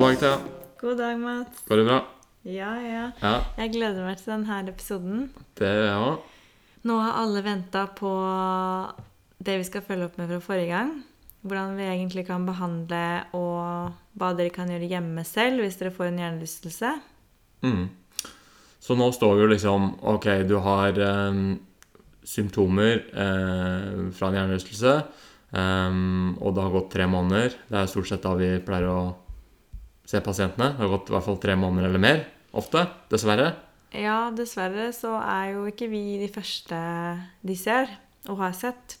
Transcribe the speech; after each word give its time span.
God 0.00 0.06
dag, 0.08 0.18
Thea. 0.20 0.38
God 0.80 0.96
dag, 0.96 1.18
Mats. 1.20 1.64
Går 1.68 1.76
det 1.76 1.84
bra? 1.84 1.98
Ja, 2.48 2.70
ja. 2.80 3.10
Ja, 3.20 3.32
Jeg 3.58 3.74
gleder 3.74 4.06
meg 4.06 4.16
til 4.16 4.32
denne 4.32 4.56
episoden. 4.72 5.26
det 5.60 5.68
gjør 5.68 5.84
jeg 5.84 5.98
òg. 6.06 6.22
Nå 6.88 6.96
har 7.02 7.18
alle 7.20 7.42
venta 7.44 7.82
på 7.84 8.12
det 9.44 9.58
vi 9.60 9.68
skal 9.68 9.84
følge 9.84 10.08
opp 10.08 10.16
med 10.16 10.32
fra 10.32 10.40
forrige 10.40 10.72
gang. 10.72 11.04
Hvordan 11.44 11.76
vi 11.76 11.84
egentlig 11.84 12.26
kan 12.26 12.46
behandle, 12.48 13.26
og 13.36 13.92
hva 14.16 14.32
dere 14.36 14.48
kan 14.48 14.72
gjøre 14.72 14.88
hjemme 14.88 15.24
selv 15.28 15.60
hvis 15.60 15.76
dere 15.76 15.92
får 15.92 16.08
en 16.08 16.18
hjernerystelse. 16.24 16.96
Mm. 17.60 17.88
Så 18.80 18.96
nå 18.96 19.12
står 19.12 19.36
vi 19.36 19.42
jo 19.44 19.52
liksom 19.52 19.98
Ok, 20.00 20.30
du 20.48 20.56
har 20.64 20.96
eh, 20.96 21.56
symptomer 22.24 23.04
eh, 23.12 24.12
fra 24.16 24.32
en 24.32 24.40
hjernerystelse, 24.40 25.02
eh, 25.52 25.90
og 26.40 26.54
det 26.56 26.62
har 26.64 26.72
gått 26.72 26.94
tre 26.96 27.04
måneder. 27.06 27.52
Det 27.68 27.76
er 27.82 27.92
stort 27.92 28.08
sett 28.08 28.24
da 28.24 28.32
vi 28.40 28.56
pleier 28.64 28.88
å 28.88 29.02
se 30.10 30.20
pasientene. 30.24 30.72
Det 30.74 30.82
har 30.82 30.92
gått 30.92 31.10
i 31.10 31.14
hvert 31.14 31.26
fall 31.28 31.40
tre 31.42 31.56
måneder 31.58 31.90
eller 31.90 32.02
mer. 32.02 32.24
Ofte. 32.56 32.86
Dessverre. 33.12 33.52
Ja, 33.94 34.30
dessverre 34.34 34.90
så 34.94 35.16
er 35.18 35.54
jo 35.54 35.66
ikke 35.70 35.90
vi 35.90 36.18
de 36.20 36.30
første 36.30 36.78
de 37.46 37.56
ser 37.58 37.90
og 38.30 38.42
har 38.42 38.54
sett. 38.58 38.98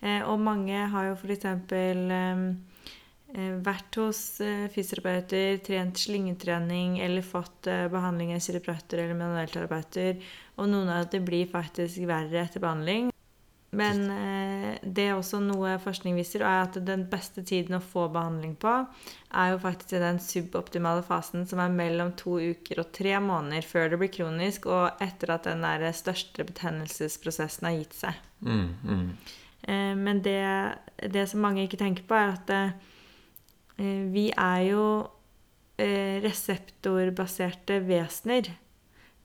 Eh, 0.00 0.22
og 0.24 0.40
mange 0.40 0.86
har 0.92 1.10
jo 1.10 1.16
f.eks. 1.16 1.46
Eh, 1.48 2.42
eh, 3.34 3.54
vært 3.64 4.00
hos 4.00 4.22
eh, 4.44 4.66
fysioterapeuter, 4.72 5.60
trent 5.64 6.00
slyngetrening 6.00 6.98
eller 7.04 7.24
fått 7.26 7.70
eh, 7.70 7.86
behandling 7.92 8.34
av 8.36 8.42
kiropraktor 8.44 9.02
eller 9.04 9.18
manuellterapeuter. 9.18 10.20
Og 10.58 10.72
noen 10.72 10.92
av 10.92 11.08
dem 11.12 11.28
blir 11.28 11.48
faktisk 11.50 12.04
verre 12.08 12.44
etter 12.44 12.64
behandling. 12.64 13.12
Men 13.70 14.06
eh, 14.08 14.78
det 14.80 15.04
er 15.04 15.16
også 15.18 15.42
noe 15.44 15.74
forskning 15.82 16.16
viser, 16.16 16.40
er 16.40 16.62
at 16.64 16.78
den 16.88 17.02
beste 17.10 17.42
tiden 17.44 17.76
å 17.76 17.82
få 17.84 18.06
behandling 18.12 18.54
på, 18.60 18.70
er 19.36 19.50
jo 19.52 19.58
faktisk 19.60 19.98
i 19.98 20.00
den 20.00 20.20
suboptimale 20.24 21.02
fasen 21.04 21.44
som 21.48 21.60
er 21.60 21.74
mellom 21.74 22.14
to 22.16 22.38
uker 22.40 22.80
og 22.80 22.94
tre 22.96 23.18
måneder 23.20 23.66
før 23.68 23.92
det 23.92 23.98
blir 24.00 24.12
kronisk, 24.14 24.70
og 24.72 25.02
etter 25.04 25.34
at 25.34 25.50
den 25.50 25.66
der 25.66 25.84
største 25.96 26.48
betennelsesprosessen 26.48 27.68
har 27.68 27.76
gitt 27.76 27.98
seg. 27.98 28.24
Mm, 28.40 28.70
mm. 28.88 29.04
Eh, 29.68 29.94
Men 30.00 30.22
det, 30.24 30.40
det 31.12 31.26
som 31.28 31.44
mange 31.44 31.66
ikke 31.66 31.80
tenker 31.80 32.08
på, 32.08 32.16
er 32.16 32.38
at 32.38 32.54
eh, 32.56 34.06
vi 34.08 34.30
er 34.32 34.64
jo 34.70 34.86
eh, 35.76 36.24
reseptorbaserte 36.24 37.82
vesener. 37.84 38.48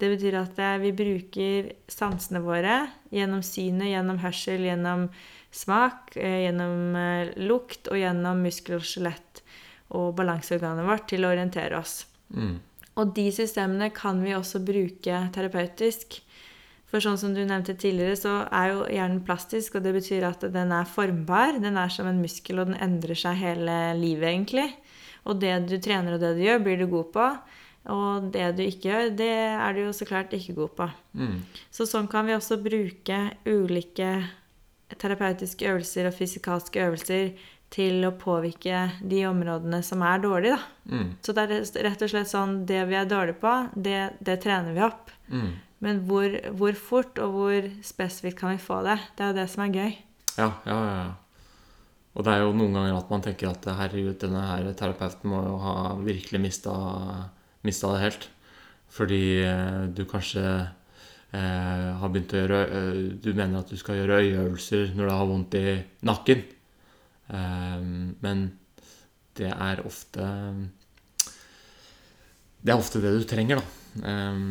Det 0.04 0.10
betyr 0.12 0.36
at 0.36 0.58
eh, 0.60 0.82
vi 0.84 0.92
bruker 0.92 1.70
sansene 1.88 2.42
våre 2.44 2.82
gjennom 3.14 3.40
synet, 3.46 3.88
gjennom 3.94 4.18
hørsel, 4.20 4.66
gjennom 4.68 5.06
smak, 5.54 6.18
eh, 6.18 6.42
gjennom 6.44 6.98
eh, 7.00 7.32
lukt 7.48 7.88
og 7.88 8.02
gjennom 8.02 8.42
muskel 8.44 8.82
og 8.82 8.84
skjelett 8.88 9.40
og 9.96 10.12
balanseorganet 10.18 10.90
vårt 10.90 11.08
til 11.08 11.24
å 11.24 11.32
orientere 11.32 11.80
oss. 11.80 12.02
Mm. 12.36 12.58
Og 13.00 13.16
de 13.16 13.30
systemene 13.32 13.94
kan 13.96 14.20
vi 14.26 14.36
også 14.36 14.60
bruke 14.66 15.24
terapeutisk. 15.34 16.20
For 16.92 17.02
sånn 17.02 17.18
som 17.18 17.32
du 17.34 17.40
nevnte 17.42 17.78
tidligere, 17.80 18.20
så 18.20 18.36
er 18.54 18.74
jo 18.74 18.84
hjernen 18.92 19.24
plastisk, 19.26 19.80
og 19.80 19.86
det 19.88 19.96
betyr 19.96 20.28
at 20.28 20.44
den 20.54 20.76
er 20.76 20.90
formbar. 20.90 21.56
Den 21.64 21.80
er 21.80 21.90
som 21.94 22.10
en 22.10 22.20
muskel, 22.22 22.60
og 22.60 22.70
den 22.70 22.82
endrer 22.84 23.18
seg 23.18 23.40
hele 23.40 23.78
livet, 23.98 24.28
egentlig. 24.30 24.68
Og 25.26 25.40
det 25.42 25.56
du 25.72 25.80
trener 25.82 26.18
og 26.18 26.22
det 26.22 26.36
du 26.38 26.44
gjør, 26.44 26.62
blir 26.68 26.84
du 26.84 26.90
god 26.92 27.14
på. 27.16 27.28
Og 27.92 28.30
det 28.32 28.54
du 28.58 28.62
ikke 28.64 28.92
gjør, 28.92 29.10
det 29.20 29.32
er 29.34 29.76
du 29.76 29.82
jo 29.84 29.96
så 29.96 30.08
klart 30.08 30.32
ikke 30.36 30.56
god 30.56 30.76
på. 30.78 30.88
Mm. 31.20 31.42
Så 31.74 31.88
sånn 31.90 32.08
kan 32.12 32.28
vi 32.28 32.36
også 32.36 32.62
bruke 32.64 33.18
ulike 33.44 34.12
terapeutiske 35.02 35.68
øvelser 35.68 36.08
og 36.08 36.16
fysikalske 36.16 36.86
øvelser 36.86 37.34
til 37.74 38.06
å 38.06 38.14
påvirke 38.16 38.86
de 39.02 39.24
områdene 39.26 39.82
som 39.86 40.04
er 40.06 40.22
dårlige, 40.24 40.60
da. 40.60 40.94
Mm. 40.94 41.12
Så 41.26 41.34
det 41.34 41.44
er 41.44 41.86
rett 41.88 42.06
og 42.06 42.12
slett 42.12 42.30
sånn 42.30 42.60
det 42.70 42.84
vi 42.90 42.98
er 43.00 43.10
dårlige 43.10 43.40
på, 43.42 43.54
det, 43.74 44.00
det 44.22 44.38
trener 44.44 44.76
vi 44.76 44.86
opp. 44.86 45.12
Mm. 45.34 45.52
Men 45.84 46.04
hvor, 46.08 46.38
hvor 46.56 46.78
fort 46.80 47.20
og 47.20 47.36
hvor 47.36 47.68
spesifikt 47.84 48.40
kan 48.40 48.54
vi 48.54 48.62
få 48.62 48.80
det? 48.86 49.00
Det 49.18 49.26
er 49.26 49.34
jo 49.34 49.40
det 49.42 49.48
som 49.52 49.66
er 49.66 49.74
gøy. 49.76 49.98
Ja, 50.38 50.50
ja, 50.70 50.78
ja. 50.88 51.12
Og 52.14 52.26
det 52.26 52.34
er 52.34 52.44
jo 52.44 52.54
noen 52.54 52.78
ganger 52.78 53.00
at 53.00 53.10
man 53.10 53.24
tenker 53.26 53.50
at 53.50 53.66
herregud, 53.80 54.20
denne 54.22 54.44
her 54.46 54.70
terapeuten 54.78 55.32
må 55.32 55.42
jo 55.48 55.58
ha 55.64 55.76
virkelig 55.98 56.44
mista, 56.44 56.74
mista 57.64 57.92
det 57.94 58.02
helt. 58.04 58.30
Fordi 58.94 59.22
eh, 59.42 59.86
du 59.96 60.04
kanskje 60.06 60.44
eh, 61.34 61.88
har 61.98 62.10
begynt 62.14 62.34
å 62.36 62.42
gjøre 62.44 62.60
eh, 62.68 63.00
Du 63.24 63.32
mener 63.34 63.60
at 63.64 63.72
du 63.74 63.78
skal 63.80 63.98
gjøre 64.02 64.20
øyeøvelser 64.22 64.92
når 64.94 65.08
du 65.10 65.14
har 65.16 65.30
vondt 65.32 65.58
i 65.58 65.66
nakken. 66.06 66.44
Eh, 67.34 67.80
men 68.22 68.44
det 69.40 69.50
er 69.50 69.82
ofte 69.88 70.28
Det 72.64 72.72
er 72.72 72.80
ofte 72.80 73.02
det 73.04 73.12
du 73.18 73.24
trenger, 73.28 73.62
da. 73.62 74.10
Eh, 74.10 74.42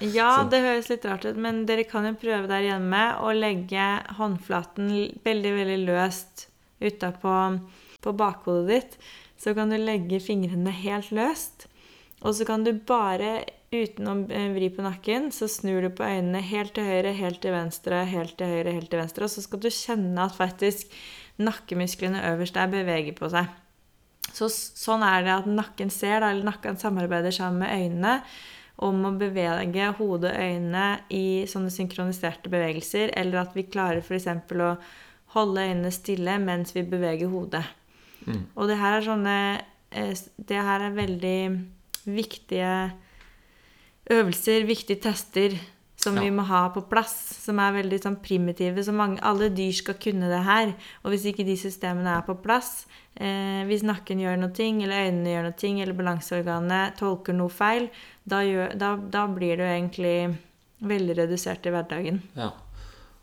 Ja, 0.00 0.30
Så- 0.38 0.48
det 0.48 0.62
høres 0.64 0.86
litt 0.88 1.04
rart 1.04 1.24
ut, 1.28 1.36
men 1.36 1.66
dere 1.68 1.84
kan 1.84 2.06
jo 2.08 2.14
prøve 2.16 2.48
der 2.48 2.62
hjemme 2.64 3.00
å 3.20 3.34
legge 3.36 3.82
håndflaten 4.16 4.86
veldig, 5.26 5.50
veldig 5.58 5.80
løst 5.90 6.46
utapå 6.80 7.34
på 8.00 8.14
bakhodet 8.16 8.68
ditt. 8.70 8.94
Så 9.36 9.52
kan 9.54 9.68
du 9.68 9.76
legge 9.76 10.20
fingrene 10.24 10.72
helt 10.72 11.10
løst. 11.12 11.66
Og 12.20 12.36
så 12.36 12.44
kan 12.48 12.64
du 12.66 12.74
bare, 12.86 13.44
uten 13.72 14.10
å 14.10 14.16
eh, 14.28 14.50
vri 14.52 14.68
på 14.74 14.84
nakken, 14.84 15.30
så 15.32 15.48
snur 15.48 15.86
du 15.86 15.90
på 15.96 16.04
øynene 16.04 16.42
helt 16.44 16.74
til 16.76 16.84
høyre, 16.84 17.14
helt 17.16 17.40
til 17.40 17.54
venstre, 17.54 18.02
helt 18.10 18.36
til 18.38 18.50
høyre, 18.50 18.76
helt 18.76 18.90
til 18.92 19.00
venstre. 19.00 19.24
Og 19.24 19.32
så 19.32 19.44
skal 19.44 19.62
du 19.62 19.70
kjenne 19.72 20.26
at 20.26 20.36
faktisk 20.36 20.92
nakkemusklene 21.40 22.20
øverst 22.34 22.58
der 22.58 22.70
beveger 22.72 23.16
på 23.16 23.30
seg. 23.32 23.48
Så 24.36 24.50
sånn 24.52 25.02
er 25.02 25.24
det 25.24 25.32
at 25.34 25.48
nakken 25.48 25.90
ser, 25.92 26.20
eller 26.20 26.46
nakken 26.46 26.78
samarbeider 26.78 27.34
sammen 27.34 27.64
med 27.64 27.72
øynene 27.72 28.18
om 28.80 29.02
å 29.04 29.14
bevege 29.20 29.90
hodet 29.98 30.30
og 30.32 30.44
øynene 30.44 30.84
i 31.12 31.44
sånne 31.50 31.72
synkroniserte 31.72 32.52
bevegelser, 32.52 33.12
eller 33.18 33.42
at 33.42 33.56
vi 33.56 33.66
klarer 33.68 34.00
f.eks. 34.00 34.28
å 34.56 34.70
holde 35.34 35.66
øynene 35.66 35.92
stille 35.94 36.38
mens 36.42 36.72
vi 36.76 36.84
beveger 36.88 37.32
hodet. 37.32 37.64
Mm. 38.24 38.46
Og 38.54 38.70
det 38.70 38.78
her 38.80 38.98
er 38.98 39.04
sånne 39.04 39.36
eh, 39.96 40.10
Det 40.36 40.58
her 40.60 40.82
er 40.84 40.96
veldig 40.96 41.38
viktige 42.06 42.92
øvelser, 44.10 44.66
viktige 44.66 45.00
tester, 45.00 45.58
som 45.96 46.16
Ja. 46.16 46.22
vi 46.22 46.30
må 46.30 46.42
ha 46.46 46.68
på 46.70 46.80
plass. 46.88 47.14
Som 47.44 47.58
er 47.58 47.72
veldig 47.82 48.00
sånn 48.00 48.16
primitive. 48.22 48.82
Så 48.82 48.92
mange, 48.92 49.20
alle 49.22 49.50
dyr 49.50 49.72
skal 49.72 49.94
kunne 49.94 50.28
det 50.28 50.44
her. 50.44 50.74
Og 51.04 51.12
hvis 51.12 51.26
ikke 51.26 51.44
de 51.44 51.56
systemene 51.56 52.16
er 52.18 52.22
på 52.22 52.40
plass, 52.42 52.86
eh, 53.16 53.64
hvis 53.66 53.82
nakken 53.82 54.18
gjør 54.18 54.38
noe, 54.38 54.82
eller 54.82 55.10
øynene 55.10 55.34
gjør 55.34 55.42
noe, 55.42 55.82
eller 55.82 55.94
balanseorganet 55.94 56.96
tolker 56.96 57.34
noe 57.34 57.50
feil, 57.50 57.90
da, 58.26 58.40
gjør, 58.40 58.78
da, 58.78 58.96
da 58.96 59.26
blir 59.26 59.56
det 59.56 59.66
jo 59.66 59.88
egentlig 59.88 60.38
veldig 60.82 61.16
redusert 61.16 61.66
i 61.66 61.70
hverdagen. 61.70 62.22
Ja. 62.34 62.52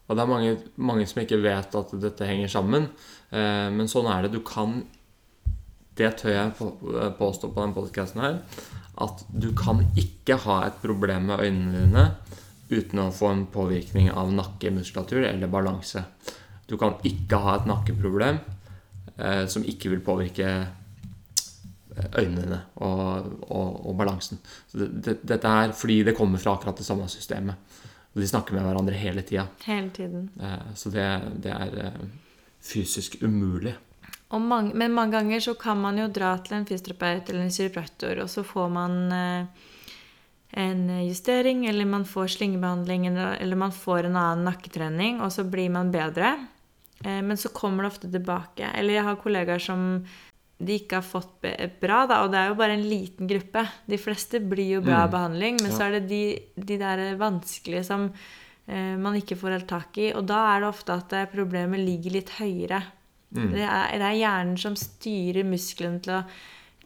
Og 0.10 0.16
det 0.16 0.24
er 0.24 0.28
mange, 0.28 0.58
mange 0.78 1.08
som 1.08 1.24
ikke 1.24 1.42
vet 1.42 1.76
at 1.76 2.00
dette 2.00 2.26
henger 2.26 2.48
sammen. 2.48 2.90
Eh, 3.32 3.70
men 3.72 3.88
sånn 3.88 4.08
er 4.08 4.22
det. 4.24 4.32
Du 4.34 4.40
kan 4.40 4.86
Det 5.98 6.12
tør 6.22 6.34
jeg 6.36 6.54
på- 6.60 6.74
påstå 7.18 7.50
på 7.54 7.62
denne 7.64 7.74
podkasten 7.78 8.22
her. 8.22 8.40
At 9.02 9.24
du 9.30 9.52
kan 9.58 9.84
ikke 9.98 10.38
ha 10.46 10.60
et 10.68 10.80
problem 10.82 11.28
med 11.32 11.40
øynene 11.46 11.84
dine 11.86 12.06
uten 12.70 13.00
å 13.00 13.12
få 13.16 13.30
en 13.32 13.46
påvirkning 13.48 14.10
av 14.12 14.32
nakkemuskulatur 14.34 15.24
eller 15.26 15.48
balanse. 15.48 16.04
Du 16.68 16.76
kan 16.78 16.98
ikke 17.08 17.38
ha 17.40 17.56
et 17.60 17.66
nakkeproblem 17.70 18.40
eh, 19.18 19.46
som 19.48 19.64
ikke 19.64 19.90
vil 19.94 20.02
påvirke 20.04 20.50
øynene 22.18 22.42
dine 22.44 22.60
og, 22.76 23.32
og, 23.50 23.86
og 23.90 23.96
balansen. 23.98 24.38
Så 24.70 24.78
det, 24.84 24.90
det, 25.06 25.16
dette 25.32 25.48
er 25.64 25.72
fordi 25.74 26.02
det 26.10 26.16
kommer 26.18 26.42
fra 26.42 26.54
akkurat 26.58 26.78
det 26.78 26.86
samme 26.86 27.08
systemet. 27.10 27.56
Og 28.14 28.22
de 28.22 28.28
snakker 28.30 28.54
med 28.58 28.66
hverandre 28.66 28.98
hele 28.98 29.22
tida. 29.26 29.48
Hele 29.66 29.90
tiden. 29.94 30.30
Eh, 30.42 30.74
Så 30.76 30.90
det, 30.94 31.08
det 31.44 31.54
er 31.54 31.78
eh, 31.88 32.00
fysisk 32.62 33.20
umulig. 33.24 33.76
Mange, 34.30 34.74
men 34.76 34.92
mange 34.94 35.12
ganger 35.16 35.40
så 35.40 35.54
kan 35.58 35.80
man 35.80 35.98
jo 35.98 36.08
dra 36.12 36.34
til 36.44 36.58
en 36.58 36.66
fysioterapeut 36.68 37.30
eller 37.30 37.46
en 37.46 37.54
kiropraktor, 37.56 38.20
og 38.20 38.28
så 38.30 38.44
får 38.44 38.70
man 38.70 38.98
eh, 39.16 39.46
en 40.64 40.82
justering, 41.08 41.66
eller 41.70 41.86
man 41.88 42.04
får 42.06 42.28
slyngebehandling, 42.36 43.08
eller, 43.08 43.38
eller 43.42 43.56
man 43.56 43.72
får 43.72 44.08
en 44.10 44.16
annen 44.20 44.44
nakketrening, 44.50 45.22
og 45.24 45.32
så 45.32 45.46
blir 45.48 45.70
man 45.72 45.92
bedre. 45.94 46.34
Eh, 47.06 47.22
men 47.24 47.38
så 47.40 47.50
kommer 47.56 47.84
det 47.88 47.92
ofte 47.94 48.12
tilbake. 48.12 48.68
Eller 48.76 48.98
jeg 49.00 49.04
har 49.08 49.16
kollegaer 49.22 49.60
som 49.64 49.84
de 50.58 50.74
ikke 50.80 50.98
har 50.98 51.06
fått 51.06 51.46
bra, 51.80 52.02
da, 52.10 52.24
og 52.26 52.32
det 52.34 52.40
er 52.42 52.48
jo 52.50 52.56
bare 52.58 52.74
en 52.74 52.88
liten 52.90 53.28
gruppe. 53.30 53.62
De 53.86 54.00
fleste 54.02 54.40
blir 54.42 54.72
jo 54.80 54.82
bra 54.82 55.04
Mm. 55.06 55.12
behandling, 55.14 55.58
men 55.62 55.72
Ja. 55.72 55.78
så 55.78 55.84
er 55.88 55.92
det 56.00 56.08
de, 56.10 56.42
de 56.58 56.78
der 56.82 57.16
vanskelige 57.16 57.84
som 57.86 58.12
eh, 58.68 58.98
man 58.98 59.14
ikke 59.16 59.38
får 59.38 59.52
helt 59.52 59.68
tak 59.70 59.98
i. 59.98 60.12
Og 60.14 60.26
da 60.26 60.56
er 60.56 60.62
det 60.62 60.68
ofte 60.70 60.94
at 60.98 61.14
eh, 61.14 61.26
problemet 61.32 61.80
ligger 61.80 62.12
litt 62.12 62.30
høyere. 62.42 62.82
Mm. 63.36 63.52
Det, 63.52 63.64
er, 63.68 63.92
det 64.00 64.08
er 64.08 64.20
hjernen 64.22 64.58
som 64.58 64.76
styrer 64.80 65.44
musklene 65.44 66.00
til 66.02 66.14
å 66.14 66.24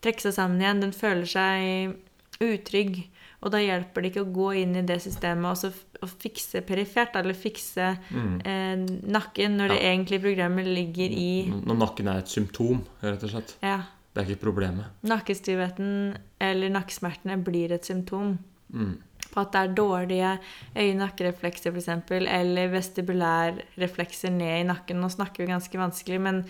trekke 0.01 0.21
seg 0.25 0.33
sammen 0.33 0.61
igjen. 0.63 0.81
Den 0.81 0.91
føler 0.97 1.25
seg 1.29 1.95
utrygg. 2.41 3.03
Og 3.41 3.49
da 3.53 3.57
hjelper 3.57 4.01
det 4.03 4.11
ikke 4.11 4.23
å 4.25 4.33
gå 4.33 4.47
inn 4.61 4.75
i 4.77 4.81
det 4.85 4.99
systemet 5.01 5.49
og, 5.49 5.57
så 5.57 5.71
og 6.01 6.09
fikse 6.21 6.61
perifert, 6.65 7.15
eller 7.17 7.33
fikse 7.38 7.91
Mm. 8.11 8.35
eh, 8.45 8.75
nakken, 9.09 9.57
når 9.57 9.67
det 9.69 9.81
Ja. 9.81 9.89
egentlig 9.93 10.21
programmet 10.21 10.65
ligger 10.65 11.09
i 11.09 11.45
Når 11.49 11.77
nakken 11.77 12.07
er 12.07 12.17
et 12.19 12.27
symptom, 12.29 12.83
rett 13.03 13.23
og 13.23 13.29
slett. 13.29 13.55
Ja. 13.61 13.83
Det 14.13 14.23
er 14.25 14.29
ikke 14.35 14.41
problemet. 14.45 14.85
Nakkestivheten 15.03 16.17
eller 16.39 16.69
nakkesmertene 16.69 17.38
blir 17.43 17.71
et 17.71 17.83
symptom 17.85 18.39
Mm. 18.73 18.97
På 19.31 19.41
at 19.43 19.55
det 19.55 19.63
er 19.63 19.73
dårlige 19.79 20.35
øye-nakkereflekser 20.75 21.73
f.eks., 21.73 21.89
eller 22.11 22.71
vestibulærreflekser 22.75 24.33
ned 24.35 24.59
i 24.59 24.69
nakken. 24.69 25.01
Nå 25.01 25.11
snakker 25.13 25.43
vi 25.43 25.51
ganske 25.51 25.81
vanskelig, 25.81 26.21
men 26.21 26.43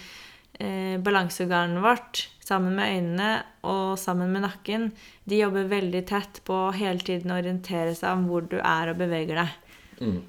eh, 0.59 0.97
balanseorganet 1.03 1.83
vårt 1.83 2.25
sammen 2.51 2.75
med 2.75 2.95
øynene 2.95 3.31
og 3.69 3.99
sammen 3.99 4.31
med 4.33 4.43
nakken, 4.43 4.89
de 5.29 5.39
jobber 5.43 5.69
veldig 5.71 6.03
tett 6.09 6.41
på 6.47 6.57
å 6.67 6.75
hele 6.75 6.99
tiden 7.05 7.33
orientere 7.33 7.93
seg 7.95 8.17
om 8.17 8.27
hvor 8.29 8.47
du 8.49 8.57
er 8.59 8.91
og 8.91 8.99
beveger 8.99 9.43
deg. 9.43 9.57
Mm. 10.01 10.19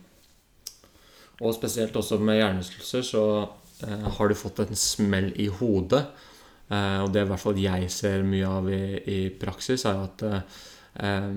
Og 1.43 1.56
spesielt 1.56 1.96
også 1.99 2.20
med 2.22 2.38
hjernerystelser 2.38 3.06
så 3.06 3.25
eh, 3.87 4.04
har 4.19 4.31
du 4.31 4.38
fått 4.38 4.62
en 4.62 4.78
smell 4.78 5.32
i 5.40 5.49
hodet. 5.50 6.04
Eh, 6.69 6.99
og 7.02 7.10
det 7.14 7.25
i 7.25 7.31
hvert 7.32 7.43
fall 7.43 7.58
jeg 7.60 7.90
ser 7.93 8.22
mye 8.26 8.52
av 8.60 8.70
i, 8.70 8.84
i 9.10 9.20
praksis, 9.40 9.87
er 9.88 10.04
at 10.06 10.25
eh, 10.28 10.60
eh, 11.08 11.32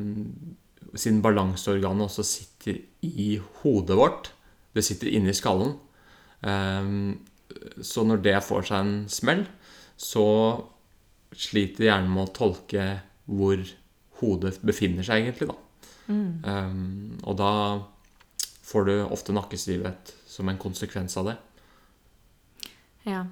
siden 0.96 1.22
balanseorganet 1.24 2.08
også 2.08 2.26
sitter 2.28 2.80
i 3.06 3.36
hodet 3.62 3.98
vårt, 4.00 4.32
det 4.76 4.84
sitter 4.86 5.12
inni 5.12 5.34
skallen, 5.36 5.76
eh, 6.44 6.92
så 7.84 8.04
når 8.08 8.24
det 8.24 8.38
får 8.44 8.70
seg 8.70 8.80
en 8.82 8.96
smell, 9.12 9.46
så 9.96 10.28
sliter 11.36 11.90
hjernen 11.90 12.12
med 12.12 12.28
å 12.28 12.34
tolke 12.36 12.88
hvor 13.26 13.62
hodet 14.22 14.58
befinner 14.64 15.06
seg 15.06 15.26
egentlig, 15.26 15.52
da. 15.52 15.62
Mm. 16.06 17.18
og 17.26 17.34
da 17.40 17.52
får 18.62 18.84
du 18.86 18.92
ofte 19.10 19.34
nakkestivhet 19.34 20.12
som 20.30 20.50
en 20.52 20.60
konsekvens 20.62 21.16
av 21.18 21.32
det. 21.32 21.36
Ja. 23.10 23.24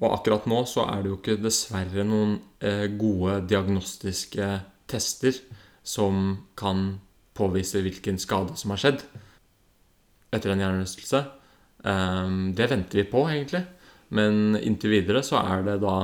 Og 0.00 0.08
akkurat 0.12 0.46
nå 0.48 0.62
så 0.68 0.86
er 0.88 1.02
det 1.02 1.12
jo 1.12 1.18
ikke 1.18 1.38
dessverre 1.40 2.04
noen 2.04 2.36
eh, 2.60 2.86
gode 3.00 3.38
diagnostiske 3.48 4.48
tester 4.88 5.38
som 5.86 6.46
kan 6.58 6.98
påvise 7.36 7.82
hvilken 7.84 8.18
skade 8.18 8.56
som 8.58 8.72
har 8.74 8.82
skjedd 8.82 9.02
etter 10.34 10.52
en 10.52 10.62
hjernerystelse. 10.62 11.22
Um, 11.86 12.54
det 12.56 12.66
venter 12.72 13.00
vi 13.00 13.04
på, 13.08 13.22
egentlig. 13.30 13.62
Men 14.16 14.56
inntil 14.58 14.96
videre 14.96 15.22
så 15.26 15.38
er 15.40 15.64
det 15.66 15.80
da 15.82 15.96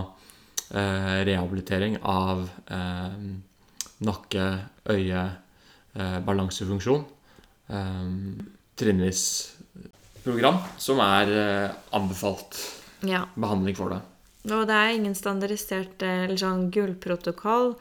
eh, 0.74 1.22
rehabilitering 1.28 1.98
av 2.02 2.44
eh, 2.66 3.18
nakke, 4.06 4.46
øye, 4.90 5.24
eh, 5.94 6.18
balansefunksjon. 6.26 7.04
Um, 7.72 8.40
trinnvis 8.78 9.22
program 10.24 10.58
som 10.82 11.00
er 11.02 11.30
eh, 11.36 11.76
anbefalt 11.94 12.58
ja. 13.06 13.24
behandling 13.34 13.78
for 13.78 13.94
det. 13.94 14.00
Og 14.50 14.66
det 14.66 14.74
er 14.74 14.96
ingen 14.96 15.14
standardisert 15.14 16.02
eller 16.02 16.38
sånn 16.38 16.66
gullprotokoll. 16.74 17.76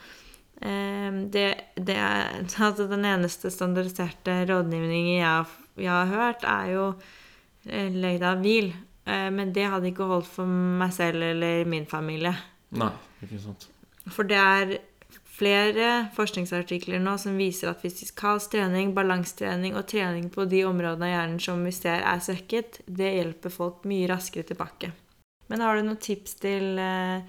Eh, 0.62 1.10
Det, 1.34 1.48
det 1.76 1.98
er, 1.98 2.46
altså 2.68 2.88
den 2.90 3.06
eneste 3.06 3.52
standardiserte 3.52 4.46
rådgivningen 4.50 5.20
jeg, 5.22 5.46
jeg 5.78 5.92
har 5.92 6.12
hørt, 6.12 6.44
er 6.44 6.72
jo 6.76 6.86
eh, 7.68 8.22
av 8.22 8.42
Hvil. 8.42 8.74
Eh, 9.06 9.30
Men 9.32 9.54
det 9.54 9.68
hadde 9.70 9.92
ikke 9.92 10.10
holdt 10.10 10.30
for 10.30 10.46
meg 10.46 10.94
selv 10.94 11.24
eller 11.24 11.66
min 11.66 11.86
familie. 11.86 12.36
Nei, 12.72 12.94
ikke 13.24 13.42
sant. 13.42 13.68
For 14.10 14.24
det 14.26 14.38
er 14.38 14.80
flere 15.42 16.10
forskningsartikler 16.16 17.02
nå 17.02 17.16
som 17.22 17.38
viser 17.40 17.72
at 17.72 17.82
fysikalsk 17.82 18.54
trening, 18.54 18.94
balansetrening 18.94 19.78
og 19.80 19.88
trening 19.90 20.30
på 20.34 20.46
de 20.50 20.64
områdene 20.68 21.08
av 21.08 21.16
hjernen 21.16 21.40
som 21.42 21.64
vi 21.66 21.74
ser 21.76 22.04
er 22.06 22.22
svekket, 22.22 22.82
det 22.86 23.16
hjelper 23.16 23.54
folk 23.54 23.88
mye 23.90 24.10
raskere 24.12 24.46
tilbake. 24.52 24.92
Men 25.50 25.64
har 25.66 25.76
du 25.76 25.88
noen 25.88 26.00
tips 26.02 26.38
til 26.44 26.78
eh, 26.80 27.26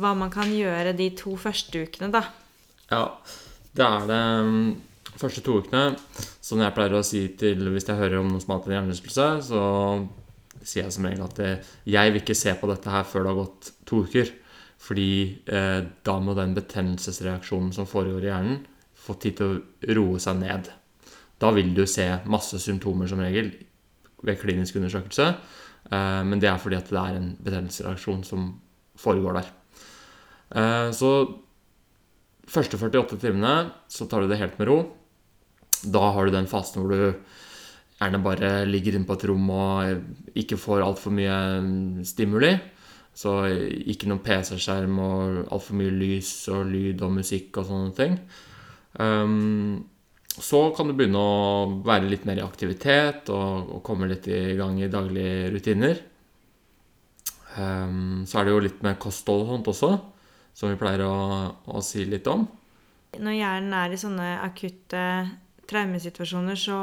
hva 0.00 0.14
man 0.16 0.30
kan 0.32 0.52
gjøre 0.54 0.94
de 0.96 1.10
to 1.18 1.34
første 1.40 1.82
ukene, 1.84 2.12
da? 2.14 2.22
Ja, 2.92 3.06
det 3.72 3.84
er 3.86 4.08
det 4.10 4.22
mm, 4.44 4.66
første 5.16 5.42
to 5.44 5.60
ukene. 5.62 5.94
Som 6.44 6.60
jeg 6.60 6.74
pleier 6.76 6.98
å 6.98 7.06
si 7.06 7.24
til 7.40 7.70
hvis 7.72 7.88
jeg 7.88 7.98
hører 8.00 8.20
om 8.20 8.28
noen 8.28 8.42
som 8.42 8.52
har 8.52 8.60
hatt 8.60 8.68
en 8.68 8.76
hjernerystelse, 8.76 9.28
så 9.48 9.62
sier 10.60 10.84
jeg 10.84 10.94
som 10.94 11.08
regel 11.08 11.24
at 11.24 11.40
eh, 11.42 11.72
jeg 11.88 12.12
vil 12.12 12.22
ikke 12.22 12.38
se 12.38 12.52
på 12.58 12.68
dette 12.70 12.92
her 12.92 13.06
før 13.08 13.24
det 13.24 13.32
har 13.32 13.40
gått 13.40 13.72
to 13.88 14.02
uker. 14.04 14.34
Fordi 14.82 15.10
eh, 15.46 15.80
da 16.04 16.18
må 16.22 16.34
den 16.36 16.54
betennelsesreaksjonen 16.58 17.72
som 17.74 17.88
foregår 17.88 18.26
i 18.26 18.30
hjernen, 18.30 18.62
få 19.02 19.16
tid 19.18 19.38
til 19.38 19.54
å 19.54 19.94
roe 19.98 20.20
seg 20.22 20.38
ned. 20.42 20.68
Da 21.42 21.50
vil 21.54 21.72
du 21.74 21.84
se 21.90 22.06
masse 22.30 22.60
symptomer 22.62 23.08
som 23.10 23.22
regel 23.22 23.50
ved 24.22 24.38
klinisk 24.38 24.76
undersøkelse. 24.78 25.30
Eh, 25.90 26.20
men 26.28 26.42
det 26.42 26.50
er 26.50 26.60
fordi 26.62 26.78
at 26.78 26.90
det 26.92 27.00
er 27.00 27.18
en 27.18 27.32
betennelsesreaksjon 27.40 28.22
som 28.26 28.50
foregår 29.00 29.40
der. 29.40 29.50
Eh, 30.60 30.90
så 30.94 31.12
første 32.50 32.78
48 32.80 33.20
timene 33.22 33.70
så 33.90 34.08
tar 34.10 34.24
du 34.24 34.32
det 34.32 34.40
helt 34.40 34.58
med 34.60 34.70
ro. 34.70 34.78
Da 35.82 36.12
har 36.14 36.26
du 36.26 36.34
den 36.34 36.50
fasen 36.50 36.82
hvor 36.82 36.92
du 36.92 37.14
gjerne 38.02 38.22
bare 38.22 38.52
ligger 38.66 38.96
inne 38.96 39.06
på 39.06 39.16
et 39.18 39.26
rom 39.30 39.50
og 39.54 40.38
ikke 40.38 40.58
får 40.58 40.84
altfor 40.86 41.14
mye 41.14 41.36
stimuli. 42.06 42.54
Så 43.12 43.34
ikke 43.92 44.08
noen 44.08 44.22
PC-skjerm 44.24 44.98
og 45.02 45.40
altfor 45.52 45.76
mye 45.78 45.92
lys 45.92 46.32
og 46.52 46.64
lyd 46.70 47.02
og 47.04 47.12
musikk 47.18 47.60
og 47.60 47.68
sånne 47.68 47.96
ting. 47.98 48.16
Um, 48.96 49.82
så 50.32 50.70
kan 50.76 50.88
du 50.88 50.94
begynne 50.96 51.20
å 51.20 51.82
være 51.84 52.08
litt 52.08 52.24
mer 52.28 52.40
i 52.40 52.44
aktivitet 52.44 53.28
og, 53.32 53.74
og 53.76 53.82
komme 53.84 54.08
litt 54.08 54.28
i 54.32 54.54
gang 54.56 54.80
i 54.80 54.88
daglige 54.92 55.50
rutiner. 55.52 56.00
Um, 57.58 58.24
så 58.24 58.40
er 58.40 58.48
det 58.48 58.54
jo 58.54 58.64
litt 58.64 58.80
med 58.84 59.00
kosthold 59.00 59.44
og 59.44 59.50
sånt 59.52 59.68
også, 59.74 59.90
som 60.52 60.72
vi 60.72 60.78
pleier 60.80 61.04
å, 61.06 61.14
å 61.72 61.82
si 61.84 62.04
litt 62.08 62.28
om. 62.30 62.44
Når 63.18 63.38
hjernen 63.38 63.74
er 63.76 63.92
i 63.92 64.00
sånne 64.00 64.28
akutte 64.44 65.02
traumesituasjoner, 65.68 66.56
så 66.56 66.78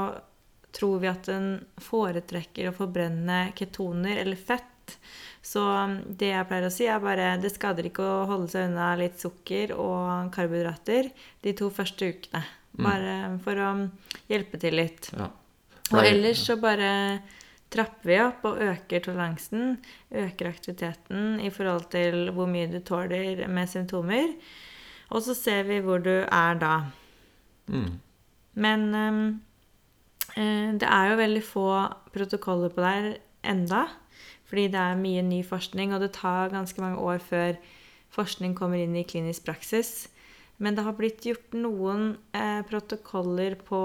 tror 0.75 0.99
vi 1.01 1.09
at 1.09 1.29
den 1.29 1.55
foretrekker 1.81 2.69
å 2.69 2.75
forbrenne 2.75 3.49
ketoner 3.57 4.21
eller 4.21 4.37
fett. 4.37 4.97
Så 5.41 5.63
det 6.19 6.31
jeg 6.33 6.47
pleier 6.49 6.67
å 6.67 6.73
si, 6.73 6.85
er 6.89 7.01
bare 7.01 7.31
det 7.41 7.51
skader 7.53 7.89
ikke 7.89 8.05
å 8.05 8.27
holde 8.29 8.51
seg 8.51 8.69
unna 8.69 8.91
litt 8.99 9.21
sukker 9.21 9.73
og 9.77 10.31
karbohydrater 10.35 11.09
de 11.45 11.53
to 11.57 11.69
første 11.73 12.11
ukene. 12.13 12.43
Bare 12.79 13.15
for 13.43 13.59
å 13.59 13.69
hjelpe 14.29 14.59
til 14.61 14.77
litt. 14.77 15.09
Ja. 15.17 15.29
Og 15.89 16.05
ellers 16.05 16.43
så 16.45 16.55
bare 16.61 16.91
trapper 17.73 18.09
vi 18.09 18.17
opp 18.23 18.45
og 18.49 18.61
øker 18.65 19.03
toleransen. 19.05 19.77
Øker 20.11 20.49
aktiviteten 20.49 21.39
i 21.43 21.51
forhold 21.53 21.89
til 21.93 22.31
hvor 22.33 22.49
mye 22.49 22.69
du 22.71 22.79
tåler 22.85 23.45
med 23.47 23.69
symptomer. 23.69 24.33
Og 25.09 25.23
så 25.25 25.33
ser 25.37 25.63
vi 25.69 25.79
hvor 25.85 26.01
du 26.01 26.13
er 26.25 26.59
da. 26.61 26.75
Mm. 27.67 27.99
Men 28.53 28.85
eh, 30.35 30.69
det 30.81 30.89
er 30.89 31.09
jo 31.09 31.21
veldig 31.21 31.43
få 31.45 31.69
protokoller 32.13 32.73
på 32.73 32.81
der 32.81 33.17
enda. 33.43 33.85
Fordi 34.49 34.67
det 34.73 34.81
er 34.81 34.97
mye 34.97 35.21
ny 35.21 35.43
forskning, 35.45 35.93
og 35.93 36.01
det 36.01 36.15
tar 36.17 36.49
ganske 36.49 36.81
mange 36.81 36.97
år 36.97 37.21
før 37.21 37.59
forskning 38.09 38.55
kommer 38.57 38.81
inn 38.81 38.95
i 38.97 39.05
klinisk 39.05 39.45
praksis. 39.45 40.09
Men 40.57 40.75
det 40.75 40.83
har 40.83 40.97
blitt 40.97 41.21
gjort 41.23 41.53
noen 41.53 42.15
eh, 42.33 42.61
protokoller 42.67 43.55
på 43.61 43.79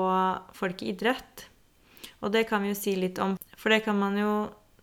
folk 0.57 0.83
i 0.83 0.91
idrett. 0.95 1.51
Og 2.25 2.33
det 2.33 2.47
kan 2.49 2.65
vi 2.65 2.73
jo 2.73 2.79
si 2.79 2.95
litt 2.97 3.21
om. 3.23 3.37
For 3.61 3.73
det 3.73 3.85
kan 3.85 3.99
man 4.01 4.17
jo 4.19 4.33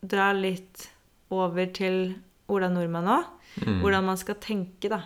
dra 0.01 0.31
litt 0.37 0.87
over 1.33 1.71
til 1.73 2.13
Ola 2.51 2.69
Nordmann 2.69 3.09
òg. 3.09 3.29
Hvordan 3.81 4.07
man 4.07 4.19
skal 4.19 4.37
tenke, 4.41 4.91
da. 4.91 5.01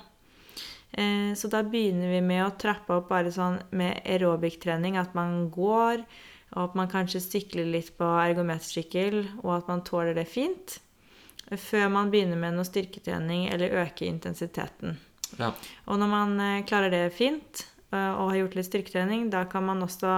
Eh, 0.96 1.34
så 1.36 1.50
da 1.52 1.64
begynner 1.66 2.12
vi 2.14 2.22
med 2.24 2.44
å 2.46 2.54
trappe 2.60 2.94
opp 2.96 3.10
bare 3.10 3.34
sånn 3.34 3.58
med 3.76 4.04
aerobic-trening. 4.04 5.00
At 5.02 5.16
man 5.18 5.50
går, 5.54 6.04
og 6.56 6.62
at 6.70 6.78
man 6.80 6.92
kanskje 6.92 7.24
sykler 7.24 7.68
litt 7.72 7.94
på 7.98 8.08
ergometersykkel, 8.22 9.22
og 9.44 9.52
at 9.60 9.72
man 9.72 9.84
tåler 9.88 10.16
det 10.18 10.28
fint. 10.30 10.80
Før 11.46 11.90
man 11.94 12.12
begynner 12.14 12.40
med 12.42 12.58
noe 12.58 12.68
styrketrening 12.68 13.50
eller 13.54 13.76
øker 13.84 14.08
intensiteten. 14.08 14.98
Ja. 15.40 15.52
Og 15.90 16.00
når 16.02 16.12
man 16.12 16.38
eh, 16.42 16.66
klarer 16.68 16.94
det 16.94 17.08
fint 17.18 17.66
og 17.94 18.32
har 18.32 18.40
gjort 18.42 18.56
litt 18.58 18.68
styrketrening, 18.68 19.30
da 19.30 19.46
kan 19.50 19.64
man 19.68 19.84
også 19.86 20.14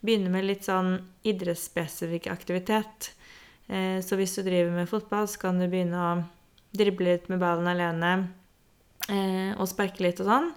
begynne 0.00 0.30
med 0.32 0.46
litt 0.46 0.64
sånn 0.68 0.94
idrettsspesifikk 1.28 2.28
aktivitet. 2.32 3.10
Eh, 3.66 4.00
Så 4.00 4.16
hvis 4.16 4.36
du 4.36 4.42
driver 4.42 4.70
med 4.70 4.88
fotball, 4.88 5.28
så 5.28 5.38
kan 5.38 5.58
du 5.58 5.66
begynne 5.68 5.98
å 5.98 6.12
drible 6.72 7.10
litt 7.12 7.28
med 7.28 7.40
ballen 7.42 7.68
alene 7.68 8.12
eh, 9.08 9.52
og 9.58 9.68
sparke 9.68 10.04
litt 10.04 10.22
og 10.22 10.30
sånn. 10.30 10.48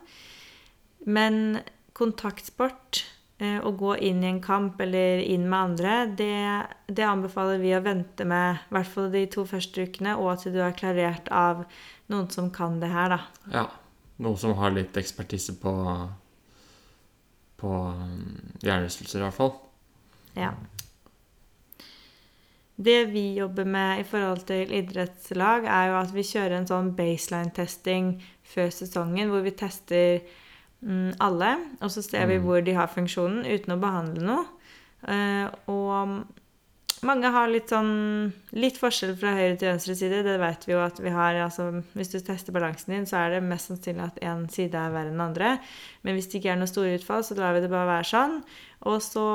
Men 1.06 1.60
kontaktsport, 1.94 3.04
eh, 3.40 3.60
å 3.60 3.72
gå 3.76 3.98
inn 4.00 4.24
i 4.24 4.30
en 4.32 4.42
kamp 4.42 4.80
eller 4.82 5.20
inn 5.22 5.50
med 5.50 5.60
andre, 5.60 5.96
det, 6.16 6.36
det 6.88 7.06
anbefaler 7.08 7.60
vi 7.60 7.76
å 7.76 7.84
vente 7.84 8.26
med, 8.26 8.62
i 8.70 8.78
hvert 8.78 8.94
fall 8.94 9.12
de 9.12 9.26
to 9.28 9.46
første 9.50 9.86
ukene, 9.88 10.16
og 10.18 10.40
til 10.42 10.56
du 10.56 10.62
er 10.64 10.78
klarert 10.78 11.28
av 11.32 11.66
noen 12.08 12.30
som 12.32 12.50
kan 12.52 12.80
det 12.80 12.94
her, 12.94 13.18
da. 13.18 13.20
ja. 13.52 13.66
Noen 14.16 14.38
som 14.40 14.54
har 14.56 14.72
litt 14.72 14.96
ekspertise 14.96 15.58
på 15.60 15.72
På 17.66 17.74
um, 17.98 18.54
hjernerystelser, 18.62 19.20
i 19.20 19.26
hvert 19.26 19.38
fall. 19.40 19.54
Ja. 20.38 20.52
Det 22.76 23.06
vi 23.14 23.24
jobber 23.40 23.64
med 23.66 24.02
i 24.02 24.08
forhold 24.08 24.44
til 24.50 24.72
idrettslag, 24.76 25.66
er 25.66 25.90
jo 25.90 26.00
at 26.02 26.12
vi 26.14 26.26
kjører 26.28 26.58
en 26.60 26.68
sånn 26.68 26.92
baseline-testing 26.98 28.18
før 28.52 28.74
sesongen, 28.76 29.32
hvor 29.32 29.46
vi 29.46 29.54
tester 29.56 30.20
mm, 30.84 31.16
alle, 31.24 31.54
og 31.80 31.94
så 31.94 32.04
ser 32.04 32.28
vi 32.28 32.38
Mm. 32.38 32.44
hvor 32.44 32.60
de 32.62 32.76
har 32.76 32.92
funksjonen, 32.92 33.46
uten 33.48 33.74
å 33.78 33.80
behandle 33.80 34.26
noe. 34.28 34.46
Eh, 35.08 35.48
og 35.72 36.26
mange 37.04 37.30
har 37.34 37.50
litt 37.52 37.72
sånn 37.74 38.32
litt 38.56 38.78
forskjell 38.80 39.16
fra 39.20 39.34
høyre 39.36 39.56
til 39.60 39.68
venstre 39.72 39.96
side. 39.98 40.22
Det 40.26 40.36
vet 40.40 40.66
vi 40.68 40.74
jo 40.74 40.82
at 40.84 41.00
vi 41.04 41.12
har. 41.12 41.36
altså 41.44 41.68
Hvis 41.98 42.14
du 42.14 42.20
tester 42.20 42.56
balansen 42.56 42.94
din, 42.94 43.08
så 43.10 43.20
er 43.20 43.36
det 43.36 43.42
mest 43.44 43.72
sannsynlig 43.72 44.06
at 44.06 44.22
én 44.24 44.46
side 44.52 44.80
er 44.80 44.94
verre 44.94 45.12
enn 45.12 45.18
den 45.18 45.26
andre. 45.26 45.56
Men 46.06 46.16
hvis 46.16 46.30
det 46.32 46.40
ikke 46.40 46.54
er 46.54 46.62
noe 46.62 46.72
store 46.72 46.96
utfall, 47.00 47.26
så 47.26 47.38
lar 47.40 47.56
vi 47.58 47.64
det 47.66 47.72
bare 47.74 47.90
være 47.90 48.10
sånn. 48.12 48.38
Og 48.92 49.02
så 49.04 49.26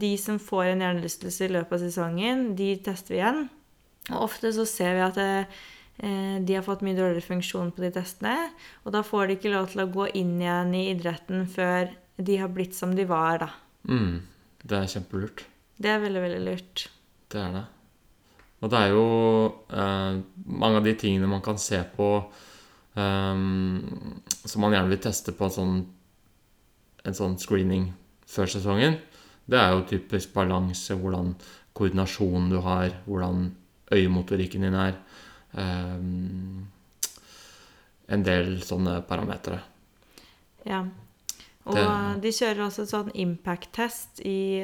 de 0.00 0.12
som 0.22 0.38
får 0.40 0.70
en 0.70 0.84
hjernerystelse 0.86 1.46
i 1.46 1.52
løpet 1.56 1.76
av 1.76 1.84
sesongen, 1.84 2.46
de 2.58 2.70
tester 2.84 3.16
vi 3.16 3.20
igjen. 3.20 3.42
Og 4.10 4.24
ofte 4.30 4.54
så 4.56 4.66
ser 4.68 4.96
vi 4.96 5.04
at 5.04 5.18
det, 5.18 5.32
eh, 6.00 6.38
de 6.40 6.56
har 6.56 6.66
fått 6.66 6.84
mye 6.86 6.98
dårligere 6.98 7.26
funksjon 7.26 7.74
på 7.74 7.84
de 7.84 7.92
testene. 7.98 8.36
Og 8.84 8.94
da 8.96 9.02
får 9.06 9.26
de 9.26 9.36
ikke 9.36 9.52
lov 9.52 9.68
til 9.72 9.84
å 9.84 9.90
gå 9.92 10.08
inn 10.14 10.38
igjen 10.40 10.72
i 10.78 10.86
idretten 10.94 11.44
før 11.50 11.92
de 12.20 12.36
har 12.40 12.48
blitt 12.52 12.76
som 12.76 12.94
de 12.96 13.04
var, 13.08 13.44
da. 13.44 13.50
Mm. 13.88 14.22
Det 14.60 14.76
er 14.76 14.88
kjempelurt. 14.94 15.44
Det 15.80 15.88
er 15.88 16.02
veldig, 16.02 16.22
veldig 16.26 16.40
lurt. 16.44 16.88
Det 17.30 17.40
er 17.40 17.52
det. 17.54 17.64
Og 18.60 18.72
det 18.72 18.78
er 18.80 18.90
jo 18.92 19.04
eh, 19.72 20.18
mange 20.44 20.80
av 20.80 20.84
de 20.84 20.94
tingene 21.00 21.28
man 21.30 21.42
kan 21.44 21.58
se 21.60 21.78
på 21.96 22.08
eh, 22.98 23.44
som 24.44 24.64
man 24.64 24.74
gjerne 24.74 24.90
vil 24.92 25.02
teste 25.06 25.32
på 25.36 25.46
en 25.46 25.54
sånn, 25.54 25.78
en 27.06 27.16
sånn 27.16 27.38
screening 27.40 27.88
før 28.28 28.50
sesongen. 28.52 28.98
Det 29.50 29.58
er 29.58 29.72
jo 29.74 29.86
typisk 29.88 30.34
balanse, 30.36 30.94
hvordan 30.94 31.32
koordinasjonen 31.74 32.50
du 32.52 32.60
har, 32.62 32.92
hvordan 33.06 33.48
øyemotorikken 33.94 34.66
din 34.66 34.76
er. 34.78 34.98
Eh, 35.56 35.96
en 38.10 38.24
del 38.26 38.56
sånne 38.66 39.00
parametere. 39.06 39.60
Ja. 40.66 40.84
Og 41.64 41.74
Det- 41.76 42.22
de 42.22 42.28
kjører 42.28 42.66
også 42.66 42.86
sånn 42.86 43.12
impact-test, 43.14 44.20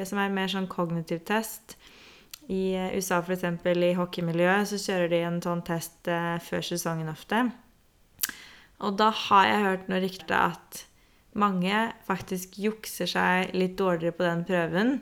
som 0.07 0.19
er 0.19 0.29
mer 0.29 0.47
sånn 0.47 0.67
kognitiv 0.67 1.23
test. 1.25 1.77
I 2.47 2.63
USA, 2.95 3.19
f.eks. 3.19 3.43
i 3.43 3.95
hockeymiljøet, 3.97 4.69
så 4.69 4.79
kjører 4.79 5.11
de 5.11 5.23
en 5.27 5.41
sånn 5.43 5.63
test 5.67 6.07
eh, 6.11 6.37
før 6.43 6.63
sesongen 6.63 7.11
ofte. 7.11 7.43
Og 8.85 8.95
da 8.99 9.09
har 9.11 9.49
jeg 9.49 9.65
hørt 9.65 9.89
noe 9.91 10.03
rykte 10.03 10.37
at 10.37 10.83
mange 11.37 11.81
faktisk 12.07 12.57
jukser 12.61 13.09
seg 13.09 13.53
litt 13.57 13.75
dårligere 13.79 14.15
på 14.15 14.25
den 14.25 14.45
prøven. 14.47 14.93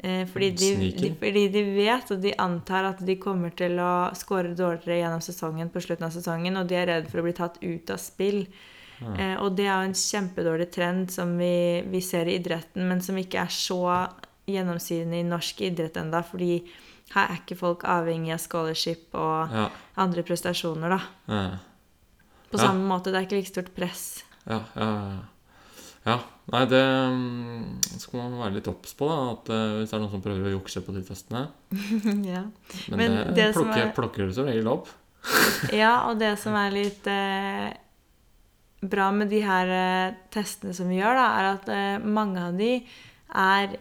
Eh, 0.00 0.24
fordi, 0.32 0.50
de, 0.56 1.12
fordi 1.20 1.46
de 1.52 1.62
vet 1.76 2.10
og 2.14 2.22
de 2.24 2.32
antar 2.40 2.88
at 2.88 3.02
de 3.04 3.18
kommer 3.20 3.52
til 3.52 3.76
å 3.84 4.10
score 4.16 4.54
dårligere 4.56 5.02
gjennom 5.02 5.22
sesongen 5.24 5.70
på 5.72 5.82
slutten 5.84 6.08
av 6.08 6.14
sesongen, 6.14 6.56
og 6.56 6.68
de 6.70 6.78
er 6.80 6.88
redd 6.88 7.10
for 7.12 7.20
å 7.20 7.26
bli 7.26 7.36
tatt 7.36 7.60
ut 7.62 7.92
av 7.92 8.00
spill. 8.00 8.46
Eh, 9.00 9.36
og 9.40 9.54
det 9.56 9.66
er 9.66 9.72
jo 9.72 9.90
en 9.90 9.96
kjempedårlig 9.96 10.68
trend 10.72 11.12
som 11.12 11.32
vi, 11.40 11.80
vi 11.88 12.02
ser 12.04 12.28
i 12.28 12.36
idretten, 12.40 12.84
men 12.88 13.00
som 13.04 13.16
ikke 13.20 13.44
er 13.46 13.52
så 13.54 13.80
gjennomsyrende 14.54 15.20
i 15.20 15.26
norsk 15.26 15.60
idrett 15.66 15.96
enda, 16.00 16.22
fordi 16.26 16.60
her 17.14 17.26
er 17.32 17.40
ikke 17.40 17.56
folk 17.58 17.82
avhengig 17.90 18.32
av 18.34 18.42
scholarship 18.44 19.14
og 19.18 19.50
Ja. 19.54 19.68
andre 19.96 20.22
prestasjoner, 20.22 20.88
da. 20.96 21.00
Ja. 21.28 21.58
På 22.50 22.58
samme 22.58 22.82
måte, 22.86 23.10
det 23.10 23.18
er 23.20 23.26
ikke 23.28 23.38
like 23.40 23.50
stort 23.52 23.74
press. 23.76 24.24
Ja, 24.48 24.60
ja, 24.76 24.88
ja. 26.06 26.18
Nei, 26.50 26.64
det 26.66 26.80
mm, 26.82 27.98
skal 28.00 28.18
man 28.24 28.38
være 28.40 28.54
litt 28.56 28.66
obs 28.70 28.94
på, 28.98 29.06
da. 29.06 29.18
At 29.36 29.50
eh, 29.54 29.74
hvis 29.78 29.90
det 29.92 29.94
er 29.98 30.00
noen 30.02 30.10
som 30.16 30.22
prøver 30.24 30.48
å 30.48 30.54
jukse 30.56 30.82
på 30.82 30.94
de 30.96 31.02
testene. 31.06 31.44
ja. 32.26 32.42
Men, 32.90 32.96
Men 32.98 33.14
det, 33.18 33.34
det 33.36 33.52
plukker, 33.54 33.84
er- 33.84 33.92
plukker 33.94 34.26
du 34.26 34.34
som 34.34 34.48
regel 34.50 34.66
opp. 34.72 34.88
ja, 35.82 35.92
og 36.10 36.18
det 36.18 36.32
som 36.42 36.56
er 36.58 36.74
litt 36.74 37.06
eh, 37.06 37.68
bra 38.82 39.10
med 39.14 39.30
de 39.30 39.42
her 39.44 39.70
eh, 39.76 40.14
testene 40.34 40.74
som 40.74 40.88
vi 40.90 40.98
gjør, 40.98 41.18
da, 41.20 41.28
er 41.38 41.48
at 41.52 41.70
eh, 41.74 42.02
mange 42.02 42.42
av 42.48 42.58
de 42.58 42.72
er 43.30 43.76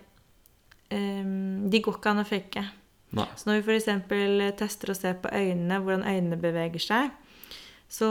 De 0.89 1.81
går 1.86 1.98
ikke 2.00 2.10
an 2.13 2.24
å 2.24 2.27
fake. 2.27 2.63
Nei. 3.17 3.25
Så 3.38 3.50
når 3.50 3.63
vi 3.65 3.77
f.eks. 3.77 4.58
tester 4.60 4.91
og 4.93 4.98
ser 4.98 5.17
på 5.22 5.31
øynene, 5.34 5.79
hvordan 5.81 6.05
øynene 6.05 6.38
beveger 6.41 6.81
seg, 6.84 7.12
så 7.89 8.10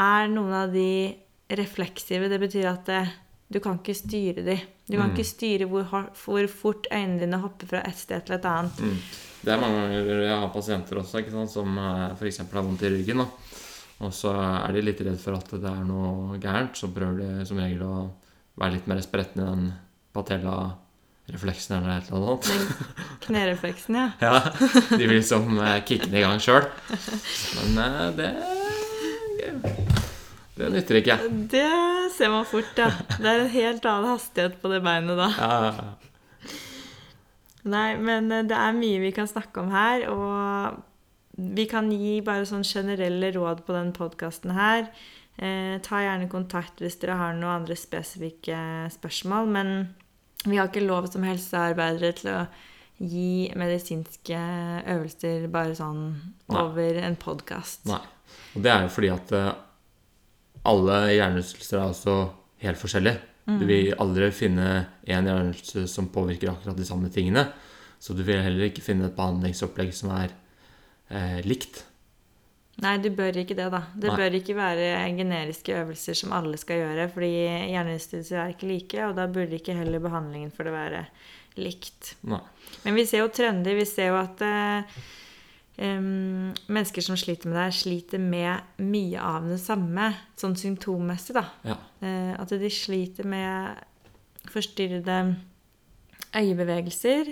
er 0.00 0.28
noen 0.32 0.52
av 0.56 0.72
de 0.72 1.14
refleksive. 1.52 2.28
Det 2.32 2.40
betyr 2.40 2.68
at 2.70 2.86
det, 2.88 3.02
du 3.52 3.60
kan 3.60 3.76
ikke 3.78 3.94
styre 3.96 4.44
de. 4.44 4.56
Du 4.88 4.96
kan 4.96 5.10
Mm. 5.10 5.14
ikke 5.14 5.24
styre 5.28 5.68
hvor, 5.68 5.84
hvor 6.24 6.48
fort 6.48 6.86
øynene 6.92 7.20
dine 7.20 7.38
hopper 7.40 7.66
fra 7.66 7.82
et 7.84 7.96
sted 7.96 8.24
til 8.26 8.34
et 8.36 8.44
annet. 8.48 8.80
Mm. 8.80 8.98
Det 9.44 9.52
er 9.52 9.60
mange 9.60 9.80
ganger 9.80 10.22
jeg 10.24 10.38
har 10.40 10.48
pasienter 10.52 10.96
også 11.00 11.20
ikke 11.20 11.32
sant, 11.32 11.50
som 11.52 11.78
f.eks. 12.18 12.38
har 12.38 12.62
vondt 12.64 12.82
i 12.82 12.88
ryggen. 12.92 13.18
Da. 13.18 13.26
Og 14.04 14.12
så 14.12 14.32
er 14.34 14.72
de 14.72 14.82
litt 14.82 15.00
redd 15.00 15.20
for 15.20 15.36
at 15.36 15.50
det 15.52 15.64
er 15.70 15.84
noe 15.84 16.38
gærent, 16.40 16.76
så 16.76 16.88
prøver 16.92 17.20
de 17.20 17.44
som 17.46 17.60
regel 17.60 17.82
å 17.82 18.10
være 18.56 18.72
litt 18.78 18.86
mer 18.88 19.00
spretten 19.04 19.40
i 19.42 19.46
den 19.50 19.72
patella-refleksen 21.24 21.76
eller 21.76 21.98
et 21.98 22.10
eller 22.10 22.32
annet. 22.32 22.48
Den 22.48 22.66
knerefleksen, 23.20 23.94
ja. 23.94 24.10
Ja, 24.20 24.52
de 24.90 25.06
vil 25.06 25.16
liksom 25.16 25.58
eh, 25.58 25.84
kicke 25.84 26.06
den 26.06 26.18
i 26.18 26.24
gang 26.24 26.40
sjøl. 26.40 26.66
Men 27.56 27.78
eh, 27.78 28.16
det 28.16 28.30
Det 30.56 30.70
nytter 30.70 31.00
ikke. 31.00 31.18
Det 31.50 32.12
ser 32.14 32.30
man 32.30 32.44
fort, 32.46 32.76
ja. 32.78 32.90
Det 33.18 33.26
er 33.26 33.40
en 33.40 33.50
helt 33.50 33.84
annen 33.84 34.12
hastighet 34.12 34.60
på 34.62 34.70
det 34.70 34.82
beinet 34.84 35.18
da. 35.18 35.30
Ja. 35.38 35.72
Nei, 37.64 37.96
men 37.96 38.30
eh, 38.30 38.44
det 38.44 38.56
er 38.56 38.76
mye 38.76 39.00
vi 39.02 39.10
kan 39.12 39.26
snakke 39.26 39.60
om 39.64 39.72
her, 39.72 40.06
og 40.12 40.82
vi 41.34 41.66
kan 41.66 41.90
gi 41.90 42.20
bare 42.22 42.46
sånn 42.46 42.62
generelle 42.62 43.32
råd 43.34 43.64
på 43.66 43.74
den 43.74 43.90
podkasten 43.96 44.54
her. 44.54 44.86
Eh, 45.34 45.80
ta 45.82 45.98
gjerne 46.04 46.30
kontakt 46.30 46.78
hvis 46.78 47.00
dere 47.02 47.16
har 47.18 47.34
noen 47.34 47.64
andre 47.64 47.74
spesifikke 47.74 48.86
spørsmål, 48.94 49.50
men 49.50 49.72
vi 50.44 50.58
har 50.58 50.70
ikke 50.70 50.84
lov 50.84 51.08
som 51.12 51.24
helsearbeidere 51.26 52.14
til 52.18 52.30
å 52.34 52.40
gi 53.02 53.50
medisinske 53.58 54.38
øvelser 54.92 55.48
bare 55.52 55.74
sånn 55.76 56.02
Nei. 56.46 56.60
over 56.60 57.00
en 57.02 57.16
podkast. 57.20 57.84
Nei. 57.90 58.02
Og 58.54 58.64
det 58.64 58.70
er 58.72 58.84
jo 58.86 58.92
fordi 58.94 59.10
at 59.12 59.32
eh, 59.34 59.52
alle 60.70 60.98
hjernerystelser 61.12 61.80
er 61.80 61.88
også 61.90 62.18
helt 62.64 62.80
forskjellige. 62.80 63.20
Du 63.44 63.66
vil 63.68 63.90
aldri 64.00 64.30
finne 64.32 64.68
en 65.04 65.26
hjernerystelse 65.28 65.90
som 65.92 66.08
påvirker 66.12 66.48
akkurat 66.54 66.78
de 66.78 66.86
samme 66.88 67.10
tingene. 67.12 67.44
Så 68.00 68.16
du 68.16 68.22
vil 68.24 68.40
heller 68.40 68.70
ikke 68.70 68.84
finne 68.84 69.10
et 69.10 69.16
behandlingsopplegg 69.16 69.92
som 69.96 70.14
er 70.16 70.32
eh, 71.10 71.40
likt. 71.44 71.82
Nei, 72.82 72.96
du 72.98 73.10
bør 73.14 73.36
ikke 73.38 73.54
det, 73.54 73.68
da. 73.70 73.84
Det 73.94 74.10
Nei. 74.10 74.16
bør 74.18 74.36
ikke 74.40 74.56
være 74.58 74.88
generiske 75.14 75.76
øvelser 75.78 76.16
som 76.18 76.34
alle 76.34 76.58
skal 76.58 76.80
gjøre, 76.82 77.06
fordi 77.12 77.30
hjernerystelser 77.70 78.40
er 78.40 78.54
ikke 78.54 78.70
like, 78.70 78.98
og 79.06 79.14
da 79.18 79.28
burde 79.30 79.60
ikke 79.60 79.76
heller 79.78 80.02
behandlingen 80.02 80.50
for 80.54 80.66
det 80.66 80.74
være 80.74 81.04
likt. 81.60 82.16
Nei. 82.26 82.42
Men 82.82 82.98
vi 82.98 83.06
ser 83.06 83.22
jo 83.22 83.30
trender. 83.34 83.78
Vi 83.78 83.86
ser 83.86 84.10
jo 84.10 84.18
at 84.18 84.42
eh, 84.42 84.98
um, 85.78 86.50
mennesker 86.66 87.06
som 87.06 87.18
sliter 87.20 87.50
med 87.50 87.58
det 87.60 87.66
her, 87.68 87.78
sliter 87.78 88.22
med 88.22 88.82
mye 88.82 89.22
av 89.22 89.48
det 89.52 89.60
samme, 89.62 90.10
sånn 90.40 90.58
symptommessig, 90.58 91.38
da. 91.38 91.46
Ja. 91.66 91.78
Eh, 92.02 92.32
at 92.40 92.54
de 92.58 92.70
sliter 92.74 93.28
med 93.28 93.84
forstyrrede 94.50 95.18
øyebevegelser, 96.34 97.30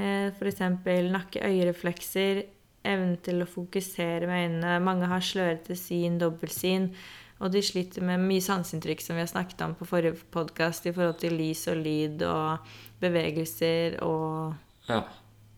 eh, 0.00 0.30
f.eks. 0.32 0.64
nakke-øyereflekser, 1.12 2.46
evnen 2.86 3.16
til 3.24 3.42
å 3.42 3.48
fokusere 3.48 4.28
med 4.28 4.44
øynene. 4.44 4.76
Mange 4.84 5.08
har 5.10 5.24
slørete 5.24 5.76
syn, 5.78 6.18
dobbeltsyn. 6.20 6.90
Og 7.38 7.52
de 7.54 7.62
sliter 7.62 8.02
med 8.02 8.22
mye 8.24 8.42
sanseinntrykk, 8.42 9.02
som 9.04 9.18
vi 9.18 9.22
har 9.22 9.30
snakket 9.30 9.62
om 9.62 9.76
på 9.78 9.86
forrige 9.86 10.18
podkast, 10.34 10.88
i 10.90 10.94
forhold 10.94 11.20
til 11.22 11.36
lys 11.38 11.66
og 11.70 11.78
lyd 11.84 12.24
og 12.26 12.72
bevegelser 13.02 14.00
og 14.02 14.54
Ja. 14.88 15.04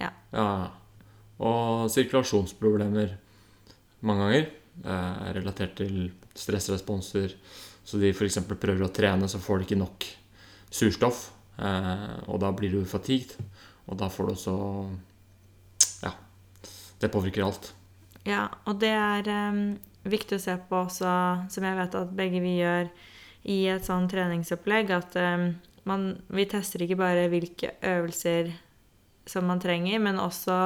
Ja. 0.01 0.11
ja. 0.33 0.51
Og 1.41 1.89
sirkulasjonsproblemer 1.93 3.15
mange 4.05 4.25
ganger 4.27 4.49
er 4.85 5.35
relatert 5.37 5.77
til 5.81 6.11
stressresponser. 6.37 7.35
Så 7.85 7.99
de 8.01 8.13
f.eks. 8.13 8.39
prøver 8.49 8.85
å 8.85 8.93
trene, 8.93 9.29
så 9.29 9.41
får 9.41 9.61
de 9.61 9.69
ikke 9.69 9.81
nok 9.81 10.07
surstoff. 10.71 11.31
Eh, 11.61 12.19
og 12.31 12.41
da 12.43 12.53
blir 12.57 12.73
du 12.73 12.85
fatigued. 12.89 13.37
Og 13.91 13.99
da 14.01 14.09
får 14.13 14.29
du 14.29 14.33
også. 14.37 14.57
Det 17.01 17.09
påvirker 17.13 17.47
alt. 17.47 17.73
Ja, 18.29 18.47
og 18.69 18.81
det 18.83 18.93
er 18.93 19.29
um, 19.51 19.63
viktig 20.05 20.37
å 20.37 20.43
se 20.43 20.57
på 20.69 20.83
også, 20.85 21.13
som 21.53 21.67
jeg 21.67 21.79
vet 21.79 21.97
at 21.97 22.13
begge 22.17 22.43
vi 22.45 22.59
gjør 22.59 22.91
i 23.49 23.63
et 23.73 23.87
sånn 23.87 24.09
treningsopplegg, 24.11 24.93
at 24.93 25.17
um, 25.17 25.47
man, 25.89 26.11
vi 26.29 26.45
tester 26.51 26.85
ikke 26.85 27.01
bare 27.01 27.29
hvilke 27.33 27.73
øvelser 27.81 28.53
som 29.29 29.49
man 29.49 29.63
trenger, 29.63 30.01
men 30.03 30.21
også 30.21 30.61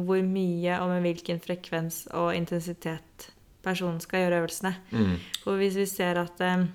hvor 0.00 0.20
mye 0.24 0.76
og 0.82 0.92
med 0.92 1.04
hvilken 1.04 1.40
frekvens 1.42 2.04
og 2.16 2.34
intensitet 2.36 3.30
personen 3.64 4.00
skal 4.00 4.24
gjøre 4.24 4.42
øvelsene. 4.42 4.74
Mm. 4.92 5.16
For 5.42 5.60
hvis 5.60 5.80
vi 5.80 5.88
ser 5.88 6.20
at 6.20 6.40
um, 6.44 6.68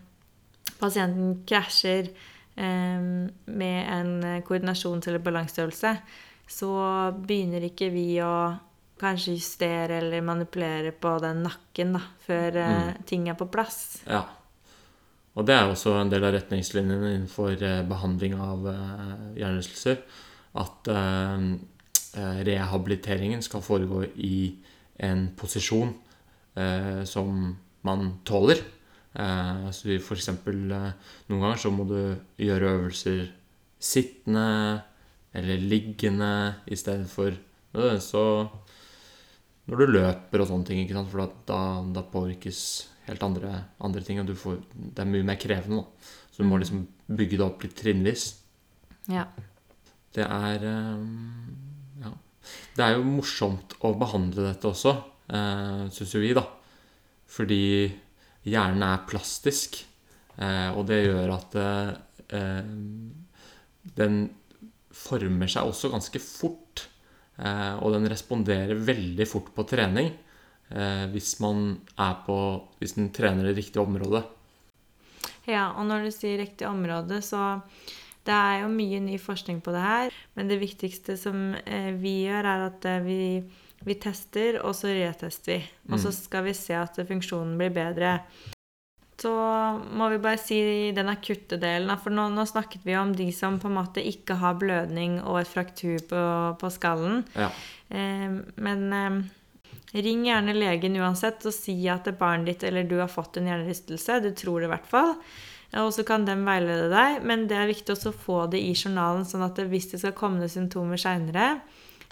pasienten 0.82 1.38
krasjer 1.48 2.10
med 2.56 3.80
en 3.92 4.12
koordinasjons- 4.48 5.10
eller 5.10 5.20
balanseøvelse, 5.20 5.90
så 6.48 6.70
begynner 7.28 7.66
ikke 7.68 7.90
vi 7.92 8.06
å 8.24 8.32
kanskje 9.00 9.36
justere 9.36 10.00
eller 10.00 10.24
manipulere 10.24 10.94
på 10.96 11.18
den 11.24 11.44
nakken 11.46 11.96
da, 11.98 12.02
før 12.26 12.60
mm. 12.62 13.06
ting 13.10 13.28
er 13.30 13.38
på 13.40 13.48
plass. 13.52 14.02
Ja. 14.08 14.24
Og 15.36 15.44
det 15.48 15.56
er 15.56 15.68
også 15.68 15.98
en 16.00 16.12
del 16.12 16.24
av 16.24 16.32
retningslinjene 16.38 17.12
innenfor 17.12 17.60
eh, 17.60 17.82
behandling 17.88 18.38
av 18.40 18.68
eh, 18.72 19.10
hjernerystelser. 19.42 20.00
At 20.62 20.88
eh, 20.92 21.44
eh, 22.16 22.40
rehabiliteringen 22.48 23.44
skal 23.44 23.66
foregå 23.66 24.06
i 24.16 24.38
en 25.04 25.28
posisjon 25.36 25.92
eh, 26.56 27.04
som 27.04 27.50
man 27.86 28.08
tåler. 28.28 28.64
Eh, 29.12 29.68
så 29.76 30.00
for 30.04 30.16
eksempel 30.16 30.72
eh, 30.72 30.92
noen 31.28 31.44
ganger 31.44 31.64
så 31.66 31.74
må 31.76 31.88
du 31.90 32.00
gjøre 32.40 32.72
øvelser 32.78 33.28
sittende 33.76 34.48
eller 35.36 35.60
liggende 35.60 36.32
i 36.72 36.80
stedet 36.80 37.10
for 37.12 37.36
så 38.00 38.22
når 39.66 39.82
du 39.82 39.94
løper 39.96 40.42
og 40.42 40.50
sånne 40.50 40.68
ting, 40.68 40.84
ikke 40.84 40.98
sant? 40.98 41.10
for 41.12 41.24
da, 41.50 41.62
da, 41.96 42.04
påvirkes 42.12 42.60
helt 43.08 43.24
andre, 43.26 43.54
andre 43.86 44.04
ting, 44.06 44.20
og 44.22 44.30
du 44.30 44.36
får, 44.38 44.60
det 44.74 45.02
er 45.02 45.10
mye 45.10 45.26
mer 45.26 45.40
krevende. 45.42 45.82
Da. 45.82 46.14
Så 46.32 46.44
du 46.44 46.50
må 46.50 46.60
liksom 46.62 46.86
bygge 47.08 47.40
det 47.40 47.46
opp 47.46 47.66
litt 47.66 47.76
trinnvis. 47.80 48.28
Ja. 49.12 49.26
Det 50.16 50.26
er 50.26 50.70
eh, 50.70 51.04
Ja. 52.04 52.14
Det 52.78 52.86
er 52.86 52.98
jo 52.98 53.08
morsomt 53.08 53.74
å 53.82 53.96
behandle 53.98 54.52
dette 54.52 54.70
også, 54.70 54.92
uh, 55.34 55.86
syns 55.90 56.12
jo 56.14 56.22
vi, 56.22 56.34
da. 56.38 56.44
Fordi 57.36 57.64
hjernen 58.46 58.84
er 58.86 59.06
plastisk, 59.10 59.80
eh, 60.38 60.70
og 60.76 60.86
det 60.90 61.02
gjør 61.08 61.34
at 61.34 61.56
eh, 61.60 62.60
den 63.98 64.20
former 64.96 65.50
seg 65.52 65.72
også 65.72 65.92
ganske 65.94 66.22
fort. 66.22 66.86
Eh, 67.36 67.74
og 67.84 67.92
den 67.96 68.08
responderer 68.08 68.80
veldig 68.88 69.28
fort 69.28 69.50
på 69.56 69.66
trening 69.68 70.08
eh, 70.72 71.04
hvis 71.12 71.34
man 71.44 71.74
er 72.00 72.22
på 72.24 72.38
Hvis 72.80 72.96
den 72.96 73.10
trener 73.12 73.50
det 73.50 73.58
riktige 73.58 73.84
området. 73.84 74.24
Ja, 75.46 75.74
og 75.76 75.86
når 75.90 76.08
du 76.08 76.12
sier 76.16 76.40
riktig 76.40 76.68
område, 76.68 77.20
så 77.22 77.60
Det 78.26 78.34
er 78.34 78.64
jo 78.64 78.72
mye 78.74 79.00
ny 79.04 79.20
forskning 79.22 79.60
på 79.62 79.70
det 79.76 79.84
her, 79.84 80.14
men 80.34 80.48
det 80.50 80.58
viktigste 80.58 81.14
som 81.18 81.54
eh, 81.54 81.92
vi 81.94 82.24
gjør, 82.26 82.48
er 82.50 82.64
at 82.72 82.88
vi, 83.06 83.44
vi 83.86 83.96
tester, 84.02 84.58
og 84.66 84.74
så 84.74 84.96
retester 84.96 85.52
vi. 85.52 85.60
Og 85.92 86.00
så 86.02 86.10
skal 86.10 86.48
vi 86.48 86.56
se 86.58 86.74
at 86.74 86.98
funksjonen 87.06 87.54
blir 87.60 87.70
bedre. 87.70 88.16
Så 89.26 89.32
må 89.98 90.12
vi 90.12 90.20
bare 90.22 90.38
si 90.38 90.60
den 90.94 91.10
akutte 91.10 91.58
delen, 91.58 91.90
for 91.98 92.14
nå, 92.14 92.28
nå 92.30 92.44
snakket 92.46 92.84
vi 92.86 92.94
om 93.00 93.14
de 93.18 93.32
som 93.34 93.58
på 93.62 93.72
en 93.72 93.80
måte 93.80 94.04
ikke 94.06 94.38
har 94.38 94.60
blødning 94.62 95.18
og 95.24 95.40
et 95.40 95.50
fraktur 95.50 96.04
på, 96.06 96.22
på 96.62 96.70
skallen. 96.70 97.24
Ja. 97.34 97.48
Eh, 97.90 98.36
men 98.62 98.86
eh, 98.94 99.18
ring 100.06 100.28
gjerne 100.28 100.54
legen 100.54 101.00
uansett 101.02 101.42
og 101.50 101.58
si 101.58 101.74
at 101.90 102.12
barnet 102.20 102.52
ditt 102.52 102.68
eller 102.70 102.86
du 102.86 103.00
har 103.02 103.10
fått 103.10 103.42
en 103.42 103.50
hjernerystelse. 103.50 104.22
Du 104.22 104.30
tror 104.38 104.62
det 104.62 104.70
i 104.70 104.74
hvert 104.76 104.90
fall. 104.94 105.16
Og 105.82 105.90
så 105.96 106.06
kan 106.06 106.30
den 106.30 106.46
veilede 106.46 106.92
deg, 106.94 107.24
men 107.26 107.50
det 107.50 107.58
er 107.58 107.72
viktig 107.74 107.96
også 107.96 108.14
å 108.14 108.20
få 108.28 108.40
det 108.54 108.62
i 108.62 108.76
journalen, 108.78 109.26
sånn 109.26 109.44
at 109.48 109.58
det, 109.58 109.66
hvis 109.74 109.90
det 109.92 110.06
skal 110.06 110.14
komme 110.16 110.46
symptomer 110.52 111.02
seinere, 111.02 111.56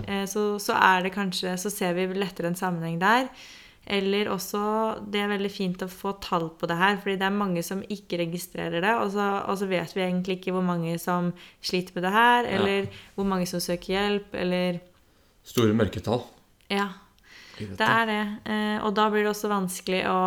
eh, 0.07 0.25
så, 0.25 0.55
så 0.57 0.81
er 0.81 1.05
det 1.05 1.13
kanskje 1.13 1.53
Så 1.61 1.69
ser 1.69 1.93
vi 1.93 2.09
lettere 2.17 2.49
en 2.49 2.57
sammenheng 2.57 2.97
der. 3.05 3.29
Eller 3.85 4.29
også 4.31 4.59
Det 5.11 5.19
er 5.19 5.27
veldig 5.27 5.49
fint 5.51 5.81
å 5.83 5.89
få 5.91 6.13
tall 6.23 6.47
på 6.55 6.69
det 6.71 6.77
her, 6.79 6.95
fordi 7.01 7.17
det 7.19 7.27
er 7.27 7.35
mange 7.35 7.63
som 7.67 7.81
ikke 7.91 8.21
registrerer 8.21 8.79
det. 8.79 8.93
Og 9.01 9.11
så, 9.11 9.25
og 9.43 9.57
så 9.59 9.67
vet 9.67 9.91
vi 9.95 10.05
egentlig 10.05 10.39
ikke 10.39 10.53
hvor 10.55 10.63
mange 10.63 10.95
som 11.01 11.33
sliter 11.59 11.97
med 11.97 12.07
det 12.07 12.13
her, 12.15 12.47
eller 12.57 12.87
hvor 13.17 13.27
mange 13.27 13.47
som 13.49 13.63
søker 13.63 13.97
hjelp, 13.97 14.35
eller 14.39 14.79
Store 15.43 15.73
mørketall. 15.75 16.21
Ja, 16.71 16.87
det 17.59 17.83
er 17.83 18.05
det. 18.07 18.21
Eh, 18.47 18.77
og 18.79 18.93
da 18.95 19.09
blir 19.11 19.25
det 19.25 19.33
også 19.33 19.49
vanskelig 19.51 20.05
å, 20.07 20.21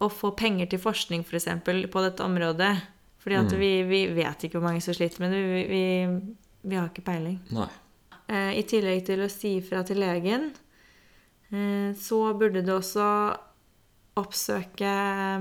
å 0.00 0.08
få 0.08 0.32
penger 0.32 0.70
til 0.72 0.80
forskning, 0.80 1.26
f.eks., 1.28 1.50
på 1.92 2.04
dette 2.06 2.24
området. 2.24 2.72
Fordi 3.20 3.36
at 3.36 3.52
vi, 3.60 3.70
vi 3.84 4.00
vet 4.16 4.46
ikke 4.46 4.56
hvor 4.56 4.70
mange 4.70 4.80
som 4.80 4.96
sliter 4.96 5.20
med 5.20 5.34
det. 5.36 5.42
Vi, 5.44 5.60
vi, 5.68 6.64
vi 6.72 6.78
har 6.78 6.88
ikke 6.88 7.04
peiling. 7.04 7.36
Nei. 7.52 7.68
Eh, 8.30 8.54
I 8.56 8.64
tillegg 8.68 9.04
til 9.10 9.24
å 9.24 9.28
si 9.28 9.58
ifra 9.58 9.84
til 9.84 10.00
legen, 10.00 10.48
så 11.98 12.18
burde 12.38 12.62
du 12.62 12.72
også 12.76 13.06
oppsøke 14.20 14.90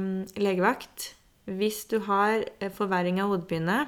mm, 0.02 0.12
legevakt 0.42 1.14
hvis 1.50 1.84
du 1.90 2.00
har 2.06 2.44
eh, 2.60 2.70
forverring 2.74 3.20
av 3.22 3.32
hodepine. 3.34 3.88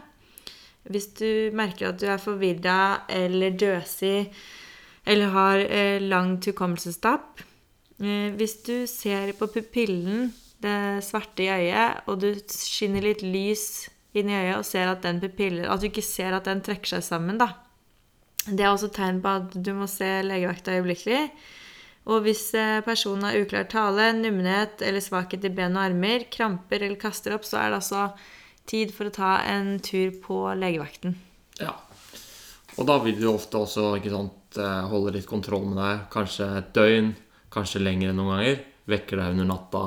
Hvis 0.90 1.12
du 1.20 1.54
merker 1.54 1.92
at 1.92 2.02
du 2.02 2.08
er 2.10 2.22
forvirra 2.22 3.06
eller 3.10 3.54
døsig 3.54 4.32
eller 5.06 5.34
har 5.34 5.62
lang 5.62 6.10
langt 6.10 6.50
hukommelsestap. 6.50 7.42
Eh, 8.02 8.30
hvis 8.38 8.62
du 8.66 8.88
ser 8.90 9.34
på 9.38 9.50
pupillen, 9.54 10.32
det 10.62 11.04
svarte 11.06 11.46
i 11.46 11.50
øyet, 11.50 12.04
og 12.06 12.22
du 12.22 12.34
skinner 12.50 13.02
litt 13.06 13.24
lys 13.26 13.90
inn 14.14 14.30
i 14.30 14.38
øyet 14.38 14.60
og 14.60 14.66
ser 14.68 14.92
at 14.92 15.06
pupillen 15.22 15.66
At 15.66 15.82
du 15.82 15.88
ikke 15.88 16.06
ser 16.06 16.34
at 16.34 16.46
den 16.46 16.62
trekker 16.62 16.98
seg 16.98 17.04
sammen, 17.04 17.38
da. 17.38 17.54
Det 18.46 18.62
er 18.66 18.72
også 18.72 18.90
tegn 18.90 19.22
på 19.22 19.30
at 19.30 19.54
du 19.54 19.74
må 19.74 19.88
se 19.88 20.22
legevakta 20.26 20.74
øyeblikkelig. 20.78 21.30
Og 22.10 22.24
hvis 22.26 22.48
eh, 22.58 22.80
personen 22.86 23.28
har 23.28 23.38
uklar 23.38 23.68
tale, 23.70 24.10
nummenhet 24.18 24.82
eller 24.82 25.04
svakhet 25.04 25.46
i 25.46 25.54
ben 25.54 25.78
og 25.78 25.84
armer, 25.86 26.26
kramper 26.34 26.82
eller 26.82 26.98
kaster 27.02 27.36
opp, 27.36 27.46
så 27.46 27.60
er 27.62 27.70
det 27.70 27.82
altså 27.82 28.08
tid 28.70 28.94
for 28.96 29.10
å 29.10 29.14
ta 29.14 29.36
en 29.46 29.76
tur 29.84 30.16
på 30.24 30.42
legevakten. 30.58 31.16
Ja. 31.62 31.76
Og 32.80 32.88
da 32.88 32.98
vil 33.04 33.20
du 33.20 33.28
ofte 33.30 33.60
også 33.60 33.92
sant, 34.02 34.58
eh, 34.58 34.84
holde 34.90 35.14
litt 35.18 35.30
kontroll 35.30 35.68
med 35.70 35.78
deg. 35.78 36.06
Kanskje 36.14 36.48
et 36.58 36.74
døgn, 36.74 37.14
kanskje 37.54 37.84
lenger 37.84 38.10
enn 38.10 38.18
noen 38.18 38.38
ganger. 38.38 38.62
Vekker 38.92 39.22
deg 39.22 39.36
under 39.36 39.50
natta, 39.52 39.86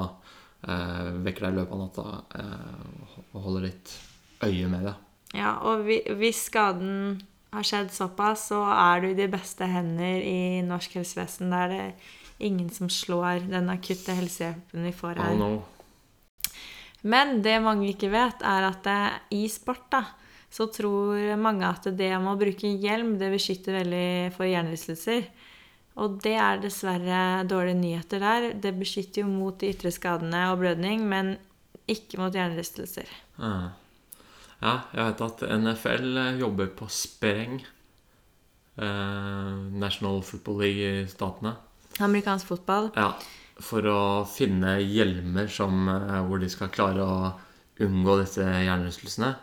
eh, 0.68 1.10
vekker 1.24 1.48
deg 1.48 1.52
i 1.52 1.58
løpet 1.58 1.72
av 1.72 1.82
natta 1.82 2.06
eh, 2.38 3.24
og 3.32 3.42
holder 3.42 3.66
litt 3.70 3.98
øye 4.44 4.68
med 4.68 4.86
deg. 4.86 4.94
Ja, 5.34 5.56
og 5.66 5.82
hvis 5.82 6.44
skaden 6.46 7.18
har 7.54 7.66
skjedd 7.66 7.92
såpass, 7.94 8.48
så 8.50 8.60
er 8.70 9.02
du 9.02 9.10
i 9.10 9.18
de 9.18 9.28
beste 9.30 9.66
hender 9.70 10.20
i 10.26 10.62
norsk 10.66 10.98
helsevesen. 10.98 11.52
Da 11.52 11.64
er 11.64 11.72
det 11.72 11.86
ingen 12.44 12.68
som 12.74 12.90
slår 12.90 13.46
den 13.50 13.70
akutte 13.72 14.16
helsehjelpen 14.16 14.84
vi 14.88 14.92
får 14.94 15.18
Oh 15.18 15.24
her. 15.24 15.38
no. 15.38 15.52
Men 17.04 17.42
det 17.44 17.58
mange 17.60 17.90
ikke 17.92 18.08
vet, 18.12 18.40
er 18.40 18.64
at 18.70 18.84
det, 18.86 19.00
i 19.36 19.44
sport 19.52 19.90
da, 19.92 20.02
så 20.54 20.66
tror 20.72 21.34
mange 21.36 21.66
at 21.68 21.88
det 21.98 22.12
om 22.16 22.30
å 22.30 22.38
bruke 22.40 22.70
hjelm, 22.80 23.18
det 23.20 23.28
beskytter 23.34 23.76
veldig 23.82 24.06
for 24.36 24.48
hjernerystelser. 24.48 25.26
Og 26.00 26.16
det 26.24 26.34
er 26.40 26.62
dessverre 26.62 27.44
dårlige 27.46 27.78
nyheter 27.78 28.22
der. 28.22 28.46
Det 28.58 28.72
beskytter 28.78 29.22
jo 29.22 29.30
mot 29.30 29.58
de 29.60 29.70
ytre 29.74 29.92
skadene 29.94 30.46
og 30.50 30.62
blødning, 30.62 31.04
men 31.10 31.36
ikke 31.90 32.18
mot 32.22 32.34
hjernerystelser. 32.34 33.10
Ah. 33.38 33.74
Ja, 34.62 34.74
jeg 34.94 35.06
vet 35.08 35.22
at 35.26 35.46
NFL 35.58 36.20
jobber 36.40 36.70
på 36.78 36.88
spreng. 36.92 37.62
Eh, 38.76 39.54
National 39.78 40.22
Football 40.22 40.60
League 40.62 40.90
i 41.02 41.06
statene. 41.10 41.54
Amerikansk 42.02 42.50
fotball. 42.50 42.90
Ja, 42.98 43.12
for 43.62 43.86
å 43.86 44.02
finne 44.26 44.76
hjelmer 44.82 45.50
som, 45.50 45.88
eh, 45.88 46.20
hvor 46.26 46.40
de 46.40 46.48
skal 46.50 46.72
klare 46.74 47.02
å 47.02 47.34
unngå 47.80 48.18
disse 48.22 48.42
hjernerystelsene. 48.42 49.34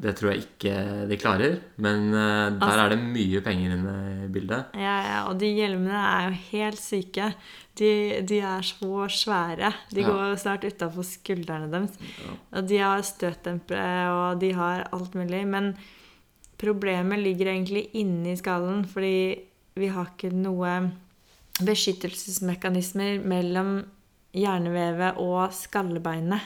Det 0.00 0.14
tror 0.16 0.32
jeg 0.32 0.44
ikke 0.44 0.74
de 1.08 1.16
klarer, 1.16 1.58
men 1.76 2.08
eh, 2.14 2.50
der 2.58 2.66
Altså- 2.66 2.84
er 2.84 2.88
det 2.94 2.98
mye 3.04 3.40
penger 3.44 3.74
inne 3.76 4.24
i 4.24 4.28
bildet. 4.32 4.64
Ja, 4.74 4.96
ja, 5.08 5.18
og 5.28 5.38
de 5.38 5.46
hjelmene 5.54 5.92
er 5.94 6.28
jo 6.30 6.36
helt 6.50 6.78
syke. 6.80 7.34
De, 7.78 8.22
de 8.22 8.38
er 8.40 8.60
så 8.62 9.08
svære. 9.10 9.72
De 9.90 10.00
Ja. 10.00 10.08
går 10.08 10.36
snart 10.38 10.64
utafor 10.64 11.02
skuldrene 11.04 11.70
deres. 11.70 11.96
Og 12.52 12.66
de 12.68 12.78
har 12.78 13.02
støtdempere, 13.02 14.10
og 14.10 14.40
de 14.40 14.52
har 14.52 14.88
alt 14.92 15.14
mulig. 15.14 15.46
Men 15.46 15.76
problemet 16.58 17.18
ligger 17.18 17.46
egentlig 17.52 17.88
inni 17.94 18.36
skallen, 18.36 18.84
fordi 18.86 19.40
vi 19.76 19.86
har 19.88 20.06
ikke 20.16 20.32
noe 20.32 20.90
beskyttelsesmekanismer 21.84 23.20
mellom 23.24 23.84
hjernevevet 24.34 25.18
og 25.22 25.52
skallebeinet. 25.54 26.40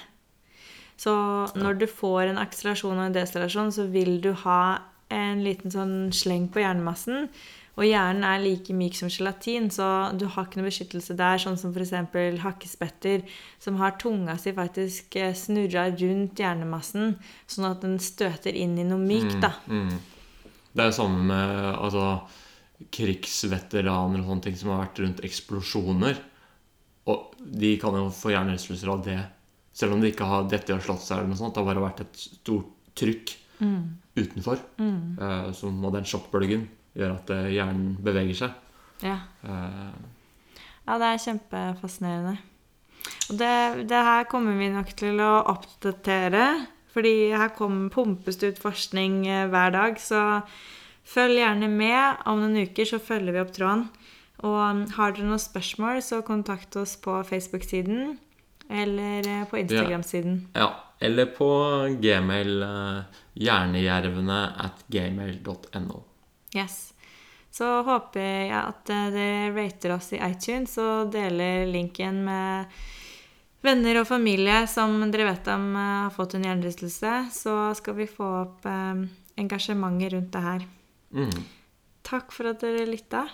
Så 0.99 1.15
når 1.55 1.79
du 1.79 1.87
får 1.87 2.33
en 2.33 2.41
akselerasjon 2.43 2.97
og 2.99 3.07
en 3.07 3.15
deselerasjon, 3.15 3.71
så 3.75 3.87
vil 3.93 4.19
du 4.23 4.33
ha 4.45 4.61
en 5.15 5.45
liten 5.45 5.73
sånn 5.73 5.97
sleng 6.15 6.49
på 6.53 6.61
hjernemassen. 6.65 7.29
Og 7.79 7.87
hjernen 7.87 8.25
er 8.27 8.41
like 8.43 8.75
myk 8.75 8.97
som 8.99 9.11
gelatin, 9.13 9.69
så 9.71 10.11
du 10.19 10.25
har 10.27 10.49
ikke 10.49 10.59
noe 10.59 10.67
beskyttelse 10.67 11.15
der, 11.19 11.39
sånn 11.39 11.59
som 11.61 11.71
f.eks. 11.71 11.95
hakkespetter, 12.43 13.23
som 13.63 13.79
har 13.79 13.95
tunga 14.03 14.35
si 14.43 14.51
faktisk 14.57 15.15
eh, 15.21 15.31
snurra 15.39 15.87
rundt 15.93 16.43
hjernemassen, 16.43 17.15
sånn 17.47 17.69
at 17.71 17.87
den 17.87 18.01
støter 18.03 18.59
inn 18.59 18.75
i 18.83 18.87
noe 18.89 18.99
mykt, 18.99 19.39
da. 19.45 19.53
Mm. 19.71 19.95
Det 20.75 20.85
er 20.85 20.97
samme 20.99 21.23
med 21.31 21.55
altså, 21.77 22.09
krigsveteraner 22.95 24.25
og 24.25 24.33
sånne 24.33 24.49
ting 24.49 24.59
som 24.59 24.75
har 24.75 24.83
vært 24.83 25.01
rundt 25.05 25.23
eksplosjoner. 25.31 26.19
Og 27.09 27.39
de 27.39 27.77
kan 27.81 27.95
jo 27.95 28.11
få 28.13 28.35
hjernerystelser 28.35 28.91
av 28.91 29.07
det. 29.07 29.21
Selv 29.79 29.95
om 29.95 30.01
de 30.03 30.11
ikke 30.11 30.27
har 30.27 30.49
dette 30.51 30.75
har 30.75 30.83
slått 30.83 31.05
seg, 31.05 31.21
eller 31.21 31.31
noe 31.31 31.39
sånt. 31.39 31.55
Det 31.55 31.63
har 31.63 31.69
bare 31.71 31.85
vært 31.85 32.01
et 32.03 32.19
stort 32.19 32.73
trykk 32.99 33.37
utenfor. 34.19 34.59
Eh, 34.83 35.49
så 35.55 35.71
må 35.71 35.91
den 35.95 36.07
sjokkbølgen 36.07 36.65
gjør 36.99 37.13
at 37.17 37.31
eh, 37.35 37.51
hjernen 37.55 37.93
beveger 38.03 38.41
seg. 38.45 38.57
Ja. 39.07 39.19
Eh, 39.47 39.93
Ja, 40.89 40.97
det 40.97 41.05
er 41.13 41.21
kjempefascinerende. 41.21 42.39
Og 43.29 43.37
det, 43.39 43.87
det 43.91 43.99
her 44.07 44.25
kommer 44.31 44.57
vi 44.57 44.71
nok 44.73 44.89
til 44.97 45.21
å 45.21 45.43
oppdatere, 45.53 46.47
fordi 46.95 47.31
her 47.37 47.51
kommer 47.55 47.91
pumpes 47.93 48.39
det 48.41 48.55
ut 48.55 48.63
forskning 48.63 49.19
hver 49.53 49.75
dag. 49.75 49.99
Så 50.01 50.23
følg 51.05 51.43
gjerne 51.43 51.69
med. 51.69 52.23
Om 52.25 52.41
noen 52.41 52.65
uker 52.65 52.89
så 52.89 52.99
følger 52.99 53.37
vi 53.37 53.43
opp 53.43 53.53
tråden. 53.53 53.85
Og 54.47 54.57
um, 54.57 54.81
har 54.97 55.13
dere 55.13 55.29
noen 55.29 55.43
spørsmål, 55.43 56.01
så 56.03 56.23
kontakt 56.25 56.77
oss 56.81 56.97
på 57.03 57.19
Facebook-siden 57.29 58.17
eller 58.71 59.29
eh, 59.29 59.47
på 59.49 59.59
Instagram-siden. 59.59 60.49
ja. 60.55 60.85
Eller 61.01 61.27
på 61.31 61.47
gmail 62.01 62.63
eh, 62.63 63.19
hjernejervene 63.39 64.39
at 64.65 64.81
gmail.no. 64.91 66.01
Yes. 66.57 66.93
Så 67.55 67.69
håper 67.87 68.21
jeg 68.23 68.51
at 68.59 68.91
eh, 68.91 69.11
dere 69.15 69.53
rater 69.55 69.95
oss 69.95 70.11
i 70.17 70.19
iTunes 70.19 70.75
og 70.83 71.13
deler 71.15 71.69
linken 71.71 72.25
med 72.27 72.81
venner 73.63 74.01
og 74.01 74.09
familie 74.11 74.65
som 74.71 74.99
dere 75.13 75.29
vet 75.31 75.51
om 75.55 75.71
har 75.79 76.11
fått 76.15 76.35
en 76.35 76.49
hjernerystelse. 76.49 77.15
Så 77.35 77.55
skal 77.79 77.99
vi 78.01 78.11
få 78.11 78.33
opp 78.43 78.67
eh, 78.67 79.07
engasjementet 79.39 80.17
rundt 80.17 80.35
det 80.35 80.45
her. 80.49 80.67
Mm. 81.15 81.45
Takk 82.09 82.35
for 82.35 82.51
at 82.51 82.63
dere 82.65 82.89
lytta. 82.91 83.29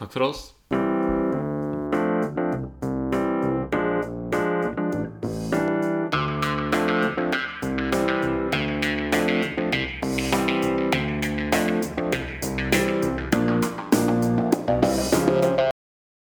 Takk 0.00 0.16
for 0.16 0.30
oss. 0.30 0.46